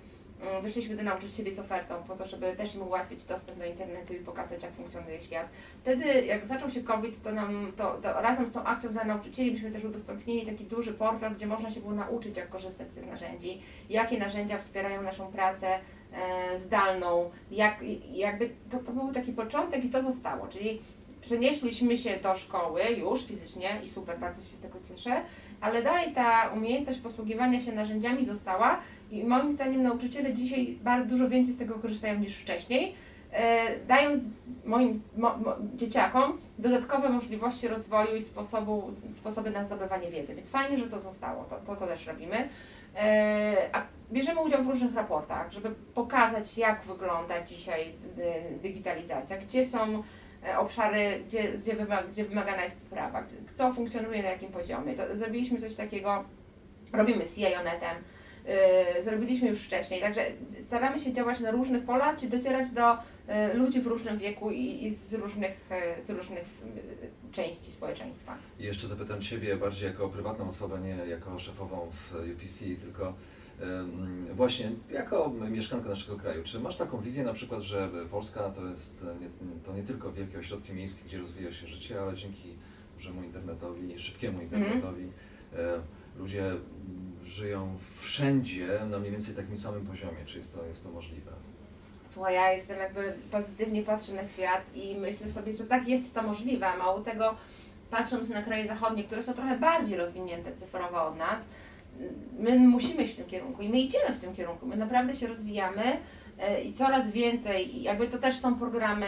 wyszliśmy 0.62 0.96
do 0.96 1.02
nauczycieli 1.02 1.54
z 1.54 1.58
ofertą 1.58 1.94
po 2.08 2.16
to, 2.16 2.26
żeby 2.26 2.56
też 2.56 2.74
im 2.74 2.82
ułatwić 2.82 3.24
dostęp 3.24 3.58
do 3.58 3.64
internetu 3.64 4.14
i 4.14 4.16
pokazać, 4.16 4.62
jak 4.62 4.72
funkcjonuje 4.72 5.20
świat. 5.20 5.48
Wtedy, 5.80 6.04
jak 6.26 6.46
zaczął 6.46 6.70
się 6.70 6.82
COVID, 6.82 7.22
to 7.22 7.32
nam, 7.32 7.72
to, 7.76 7.98
to 8.02 8.20
razem 8.20 8.46
z 8.46 8.52
tą 8.52 8.64
akcją 8.64 8.92
dla 8.92 9.04
nauczycieli 9.04 9.50
byśmy 9.50 9.70
też 9.70 9.84
udostępnili 9.84 10.46
taki 10.46 10.64
duży 10.64 10.92
portal, 10.92 11.34
gdzie 11.34 11.46
można 11.46 11.70
się 11.70 11.80
było 11.80 11.92
nauczyć, 11.92 12.36
jak 12.36 12.48
korzystać 12.48 12.90
z 12.90 12.94
tych 12.94 13.06
narzędzi, 13.06 13.60
jakie 13.90 14.18
narzędzia 14.18 14.58
wspierają 14.58 15.02
naszą 15.02 15.32
pracę 15.32 15.78
e, 16.12 16.58
zdalną, 16.58 17.30
jak, 17.50 17.76
jakby 18.10 18.50
to, 18.70 18.78
to 18.78 18.92
był 18.92 19.12
taki 19.12 19.32
początek 19.32 19.84
i 19.84 19.90
to 19.90 20.02
zostało, 20.02 20.46
czyli 20.48 20.80
przenieśliśmy 21.20 21.96
się 21.96 22.16
do 22.16 22.36
szkoły 22.36 22.82
już 22.82 23.26
fizycznie 23.26 23.80
i 23.84 23.88
super, 23.88 24.18
bardzo 24.18 24.42
się 24.42 24.56
z 24.56 24.60
tego 24.60 24.78
cieszę, 24.88 25.22
ale 25.60 25.82
dalej 25.82 26.14
ta 26.14 26.50
umiejętność 26.56 26.98
posługiwania 26.98 27.60
się 27.60 27.72
narzędziami 27.72 28.24
została 28.24 28.80
i 29.10 29.24
moim 29.24 29.52
zdaniem 29.52 29.82
nauczyciele 29.82 30.34
dzisiaj 30.34 30.78
bardzo 30.82 31.10
dużo 31.10 31.28
więcej 31.28 31.54
z 31.54 31.58
tego 31.58 31.74
korzystają 31.74 32.18
niż 32.18 32.36
wcześniej, 32.36 32.94
e, 33.32 33.78
dając 33.88 34.22
moim 34.64 35.02
mo, 35.16 35.36
mo, 35.36 35.56
dzieciakom 35.76 36.38
dodatkowe 36.58 37.08
możliwości 37.08 37.68
rozwoju 37.68 38.16
i 38.16 38.22
sposobu, 38.22 38.90
sposoby 39.14 39.50
na 39.50 39.64
zdobywanie 39.64 40.10
wiedzy. 40.10 40.34
Więc 40.34 40.50
fajnie, 40.50 40.78
że 40.78 40.86
to 40.86 41.00
zostało, 41.00 41.44
to, 41.44 41.56
to, 41.66 41.76
to 41.76 41.86
też 41.86 42.06
robimy. 42.06 42.48
E, 42.96 43.68
a 43.72 43.82
bierzemy 44.12 44.40
udział 44.40 44.62
w 44.64 44.68
różnych 44.68 44.94
raportach, 44.94 45.52
żeby 45.52 45.70
pokazać, 45.94 46.58
jak 46.58 46.82
wygląda 46.82 47.42
dzisiaj 47.42 47.92
y, 48.18 48.58
digitalizacja, 48.62 49.36
gdzie 49.36 49.66
są 49.66 50.02
e, 50.46 50.58
obszary, 50.58 51.22
gdzie, 51.26 51.52
gdzie, 51.52 51.76
wymaga, 51.76 52.02
gdzie 52.02 52.24
wymagana 52.24 52.62
jest 52.62 52.80
poprawa, 52.80 53.22
co 53.54 53.74
funkcjonuje 53.74 54.22
na 54.22 54.28
jakim 54.28 54.52
poziomie. 54.52 54.94
To 54.94 55.16
zrobiliśmy 55.16 55.58
coś 55.60 55.74
takiego, 55.74 56.24
robimy 56.92 57.24
CIONetem, 57.26 57.96
zrobiliśmy 59.00 59.48
już 59.48 59.60
wcześniej, 59.60 60.00
także 60.00 60.26
staramy 60.60 61.00
się 61.00 61.12
działać 61.12 61.40
na 61.40 61.50
różnych 61.50 61.84
polach, 61.84 62.16
czyli 62.16 62.30
docierać 62.32 62.70
do 62.70 62.92
y, 62.94 62.98
ludzi 63.54 63.80
w 63.80 63.86
różnym 63.86 64.18
wieku 64.18 64.50
i, 64.50 64.84
i 64.84 64.94
z 64.94 65.14
różnych, 65.14 65.70
y, 65.98 66.02
z 66.04 66.10
różnych 66.10 66.44
y, 66.44 67.32
części 67.32 67.72
społeczeństwa. 67.72 68.38
I 68.58 68.64
jeszcze 68.64 68.86
zapytam 68.86 69.20
Ciebie 69.20 69.56
bardziej 69.56 69.88
jako 69.88 70.08
prywatną 70.08 70.48
osobę, 70.48 70.80
nie 70.80 70.96
jako 71.10 71.38
szefową 71.38 71.90
w 71.92 72.14
UPC, 72.14 72.64
tylko 72.80 73.14
Właśnie 74.34 74.72
jako 74.90 75.32
mieszkanka 75.50 75.88
naszego 75.88 76.18
kraju, 76.18 76.42
czy 76.44 76.60
masz 76.60 76.76
taką 76.76 77.00
wizję 77.00 77.24
na 77.24 77.32
przykład, 77.32 77.62
że 77.62 77.90
Polska 78.10 78.50
to 78.50 78.66
jest 78.66 79.04
nie, 79.20 79.28
to 79.64 79.72
nie 79.72 79.82
tylko 79.82 80.12
wielkie 80.12 80.38
ośrodki 80.38 80.72
miejskie, 80.72 81.04
gdzie 81.04 81.18
rozwija 81.18 81.52
się 81.52 81.66
życie, 81.66 82.00
ale 82.00 82.16
dzięki 82.16 82.54
dużemu 82.96 83.22
internetowi, 83.22 83.98
szybkiemu 83.98 84.42
internetowi 84.42 85.12
e, 85.52 85.82
ludzie 86.18 86.46
mm, 86.46 87.09
żyją 87.24 87.76
wszędzie 87.96 88.80
na 88.90 88.98
mniej 88.98 89.12
więcej 89.12 89.34
takim 89.34 89.58
samym 89.58 89.86
poziomie. 89.86 90.24
Czy 90.26 90.38
jest 90.38 90.54
to, 90.54 90.66
jest 90.66 90.84
to 90.84 90.90
możliwe? 90.90 91.30
Słuchaj, 92.02 92.34
ja 92.34 92.52
jestem 92.52 92.78
jakby 92.78 93.14
pozytywnie 93.30 93.82
patrzę 93.82 94.12
na 94.12 94.24
świat 94.24 94.62
i 94.74 94.96
myślę 94.96 95.32
sobie, 95.32 95.52
że 95.52 95.64
tak 95.64 95.88
jest 95.88 96.14
to 96.14 96.22
możliwe. 96.22 96.76
Mało 96.78 97.00
tego, 97.00 97.34
patrząc 97.90 98.28
na 98.28 98.42
kraje 98.42 98.68
zachodnie, 98.68 99.04
które 99.04 99.22
są 99.22 99.32
trochę 99.32 99.58
bardziej 99.58 99.96
rozwinięte 99.96 100.52
cyfrowo 100.52 101.04
od 101.04 101.16
nas, 101.16 101.44
my 102.38 102.58
musimy 102.58 103.02
iść 103.02 103.12
w 103.12 103.16
tym 103.16 103.26
kierunku 103.26 103.62
i 103.62 103.68
my 103.68 103.80
idziemy 103.80 104.14
w 104.14 104.20
tym 104.20 104.34
kierunku. 104.34 104.66
My 104.66 104.76
naprawdę 104.76 105.14
się 105.14 105.26
rozwijamy 105.26 105.82
e, 106.38 106.60
i 106.60 106.72
coraz 106.72 107.10
więcej, 107.10 107.76
i 107.76 107.82
jakby 107.82 108.08
to 108.08 108.18
też 108.18 108.38
są 108.38 108.54
programy 108.54 109.06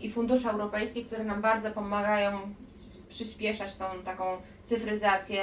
i 0.00 0.10
fundusze 0.10 0.50
europejskie, 0.50 1.04
które 1.04 1.24
nam 1.24 1.42
bardzo 1.42 1.70
pomagają 1.70 2.38
przyspieszać 3.08 3.76
tą 3.76 3.84
taką 4.04 4.24
cyfryzację 4.62 5.40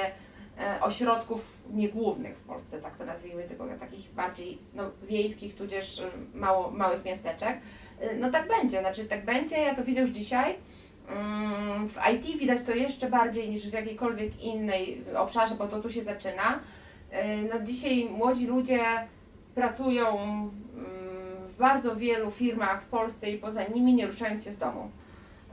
ośrodków 0.80 1.46
niegłównych 1.72 2.36
w 2.38 2.42
Polsce, 2.44 2.80
tak 2.80 2.96
to 2.96 3.04
nazwijmy, 3.04 3.42
tylko 3.42 3.66
takich 3.80 4.12
bardziej 4.14 4.58
no, 4.74 4.90
wiejskich, 5.08 5.54
tudzież 5.56 6.00
e, 6.00 6.10
mało, 6.34 6.70
małych 6.70 7.04
miasteczek. 7.04 7.58
E, 8.00 8.14
No 8.16 8.30
tak 8.30 8.48
będzie, 8.48 8.80
znaczy 8.80 9.04
tak 9.04 9.24
będzie, 9.24 9.56
ja 9.56 9.74
to 9.74 9.84
widzę 9.84 10.00
już 10.00 10.10
dzisiaj. 10.10 10.54
Mm, 11.08 11.88
W 11.88 11.96
IT 12.14 12.38
widać 12.38 12.62
to 12.62 12.74
jeszcze 12.74 13.10
bardziej 13.10 13.48
niż 13.50 13.70
w 13.70 13.72
jakiejkolwiek 13.72 14.42
innej 14.42 15.04
obszarze, 15.16 15.54
bo 15.54 15.68
to 15.68 15.82
tu 15.82 15.90
się 15.90 16.02
zaczyna. 16.02 16.60
E, 17.10 17.42
No 17.42 17.60
dzisiaj 17.64 18.08
młodzi 18.10 18.46
ludzie 18.46 18.80
pracują 19.54 20.18
mm, 20.18 20.50
w 21.46 21.56
bardzo 21.58 21.96
wielu 21.96 22.30
firmach 22.30 22.82
w 22.82 22.86
Polsce 22.86 23.30
i 23.30 23.38
poza 23.38 23.64
nimi, 23.64 23.94
nie 23.94 24.06
ruszając 24.06 24.44
się 24.44 24.52
z 24.52 24.58
domu. 24.58 24.90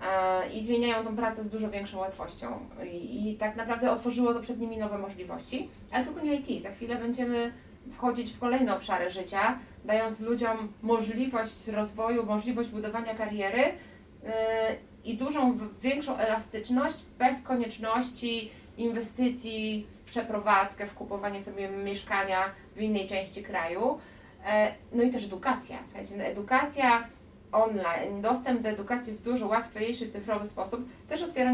E, 0.01 0.49
I 0.49 0.63
zmieniają 0.63 1.03
tą 1.03 1.15
pracę 1.15 1.43
z 1.43 1.49
dużo 1.49 1.69
większą 1.69 1.99
łatwością. 1.99 2.59
I, 2.91 3.31
I 3.31 3.35
tak 3.37 3.55
naprawdę 3.55 3.91
otworzyło 3.91 4.33
to 4.33 4.39
przed 4.39 4.59
nimi 4.59 4.77
nowe 4.77 4.97
możliwości. 4.97 5.69
Ale 5.91 6.05
tylko 6.05 6.21
nie 6.21 6.35
IT. 6.35 6.63
Za 6.63 6.69
chwilę 6.69 6.95
będziemy 6.95 7.53
wchodzić 7.91 8.31
w 8.31 8.39
kolejne 8.39 8.75
obszary 8.75 9.09
życia, 9.09 9.59
dając 9.85 10.19
ludziom 10.19 10.73
możliwość 10.81 11.67
rozwoju, 11.67 12.25
możliwość 12.25 12.69
budowania 12.69 13.15
kariery 13.15 13.63
e, 14.25 14.75
i 15.05 15.17
dużą, 15.17 15.57
większą 15.81 16.17
elastyczność 16.17 16.95
bez 17.19 17.41
konieczności 17.41 18.51
inwestycji 18.77 19.87
w 20.05 20.11
przeprowadzkę, 20.11 20.87
w 20.87 20.93
kupowanie 20.93 21.43
sobie 21.43 21.69
mieszkania 21.69 22.39
w 22.75 22.81
innej 22.81 23.07
części 23.07 23.43
kraju. 23.43 23.99
E, 24.45 24.73
No 24.91 25.03
i 25.03 25.11
też 25.11 25.25
edukacja. 25.25 25.77
Słuchajcie, 25.85 26.17
no 26.17 26.23
edukacja 26.23 27.07
online, 27.53 28.21
dostęp 28.21 28.61
do 28.61 28.69
edukacji 28.69 29.13
w 29.13 29.21
dużo 29.21 29.47
łatwiejszy, 29.47 30.09
cyfrowy 30.09 30.47
sposób 30.47 30.85
też 31.09 31.23
otwiera 31.23 31.51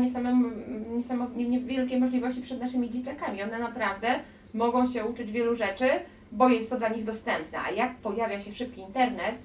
niewielkie 1.36 2.00
możliwości 2.00 2.42
przed 2.42 2.62
naszymi 2.62 2.90
dzieciakami. 2.90 3.44
One 3.44 3.60
naprawdę 3.60 4.08
mogą 4.54 4.88
się 4.88 5.06
uczyć 5.06 5.32
wielu 5.32 5.56
rzeczy, 5.56 5.90
bo 6.32 6.50
jest 6.50 6.70
to 6.70 6.78
dla 6.78 6.90
nich 6.90 7.04
dostępne. 7.04 7.60
A 7.60 7.72
jak 7.72 7.96
pojawia 7.96 8.40
się 8.40 8.52
szybki 8.52 8.82
internet, 8.82 9.36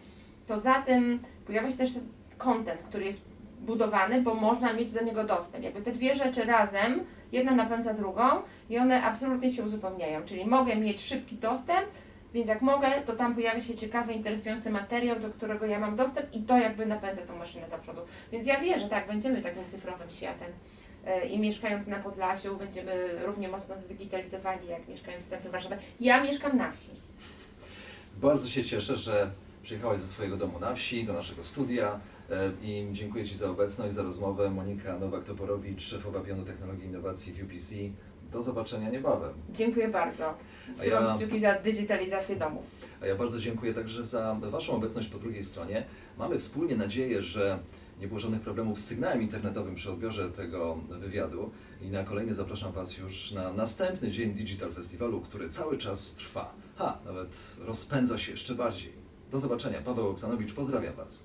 to 0.47 0.59
za 0.59 0.75
tym 0.75 1.19
pojawia 1.47 1.71
się 1.71 1.77
też 1.77 1.91
content, 2.39 2.83
który 2.83 3.05
jest 3.05 3.25
budowany, 3.61 4.23
bo 4.23 4.35
można 4.35 4.73
mieć 4.73 4.93
do 4.93 5.03
niego 5.03 5.25
dostęp. 5.25 5.65
Jakby 5.65 5.83
te 5.83 5.93
dwie 5.93 6.17
rzeczy 6.17 6.45
razem, 6.45 7.01
jedna 7.33 7.55
napędza 7.55 7.95
drugą 7.95 8.23
i 8.71 8.79
one 8.79 9.03
absolutnie 9.03 9.51
się 9.51 9.63
uzupełniają. 9.63 10.23
Czyli 10.25 10.47
mogę 10.47 10.77
mieć 10.77 11.01
szybki 11.01 11.37
dostęp, 11.37 11.87
więc 12.35 12.49
jak 12.49 12.63
mogę, 12.63 12.89
to 13.07 13.17
tam 13.17 13.35
pojawia 13.35 13.61
się 13.61 13.75
ciekawy, 13.75 14.13
interesujący 14.13 14.71
materiał, 14.71 15.21
do 15.21 15.31
którego 15.31 15.67
ja 15.67 15.79
mam 15.79 15.97
dostęp 15.97 16.35
i 16.35 16.43
to 16.43 16.59
jakby 16.59 16.87
napędza 16.87 17.23
tą 17.23 17.37
maszynę 17.37 17.69
do 17.69 17.79
przodu. 17.79 18.01
Więc 18.33 18.47
ja 18.47 18.61
wierzę, 18.61 18.89
tak, 18.89 19.07
będziemy 19.09 19.43
takim 19.43 19.67
cyfrowym 19.67 20.11
światem. 20.11 20.53
E, 21.07 21.27
I 21.27 21.39
mieszkając 21.39 21.87
na 21.87 21.99
Podlasiu 21.99 22.57
będziemy 22.57 23.19
równie 23.25 23.49
mocno 23.49 23.75
zdigitalizowani, 23.79 24.69
jak 24.69 24.89
mieszkając 24.89 25.25
w 25.25 25.29
centrum 25.29 25.53
Warszawy. 25.53 25.77
Ja 26.01 26.23
mieszkam 26.23 26.57
na 26.57 26.73
wsi. 26.73 26.91
Bardzo 28.17 28.49
się 28.49 28.65
cieszę, 28.65 28.97
że 28.97 29.31
przyjechałaś 29.63 30.01
ze 30.01 30.07
swojego 30.07 30.37
domu 30.37 30.59
na 30.59 30.75
wsi 30.75 31.07
do 31.07 31.13
naszego 31.13 31.45
studia 31.45 32.01
e, 32.31 32.51
i 32.63 32.89
dziękuję 32.93 33.25
Ci 33.25 33.37
za 33.37 33.51
obecność, 33.51 33.95
za 33.95 34.03
rozmowę. 34.03 34.51
Monika 34.51 34.99
Nowak-Toporowicz, 34.99 35.81
szefowa 35.81 36.21
pionu 36.21 36.45
technologii 36.45 36.85
i 36.85 36.89
innowacji 36.89 37.33
w 37.33 37.45
UPC. 37.45 37.75
Do 38.33 38.43
zobaczenia 38.43 38.91
niebawem. 38.91 39.33
Dziękuję 39.51 39.89
bardzo. 39.89 40.35
Trzymam 40.81 41.05
ja- 41.05 41.15
kciuki 41.17 41.41
za 41.41 41.55
digitalizację 41.55 42.37
domów. 42.37 42.63
A 43.03 43.07
ja 43.07 43.17
bardzo 43.17 43.39
dziękuję 43.39 43.75
także 43.75 44.05
za 44.05 44.35
Waszą 44.35 44.73
obecność 44.73 45.09
po 45.09 45.19
drugiej 45.19 45.45
stronie. 45.45 45.85
Mamy 46.19 46.39
wspólnie 46.39 46.77
nadzieję, 46.77 47.23
że 47.23 47.59
nie 48.01 48.09
było 48.09 48.21
żadnych 48.21 48.41
problemów 48.41 48.81
z 48.81 48.85
sygnałem 48.85 49.23
internetowym 49.23 49.75
przy 49.75 49.91
odbiorze 49.91 50.31
tego 50.33 50.79
wywiadu 51.01 51.51
i 51.83 51.89
na 51.89 52.05
kolejny 52.05 52.35
zapraszam 52.35 52.73
Was 52.73 52.99
już 52.99 53.33
na 53.33 53.53
następny 53.53 54.11
dzień 54.11 54.35
Digital 54.35 54.73
Festiwalu, 54.73 55.21
który 55.21 55.49
cały 55.49 55.79
czas 55.79 56.15
trwa. 56.15 56.55
Ha, 56.77 56.99
nawet 57.05 57.57
rozpędza 57.59 58.19
się 58.19 58.31
jeszcze 58.31 58.55
bardziej. 58.55 58.93
Do 59.31 59.39
zobaczenia. 59.39 59.83
Paweł 59.83 60.09
Oksanowicz, 60.09 60.53
pozdrawiam 60.55 60.95
Was. 60.95 61.25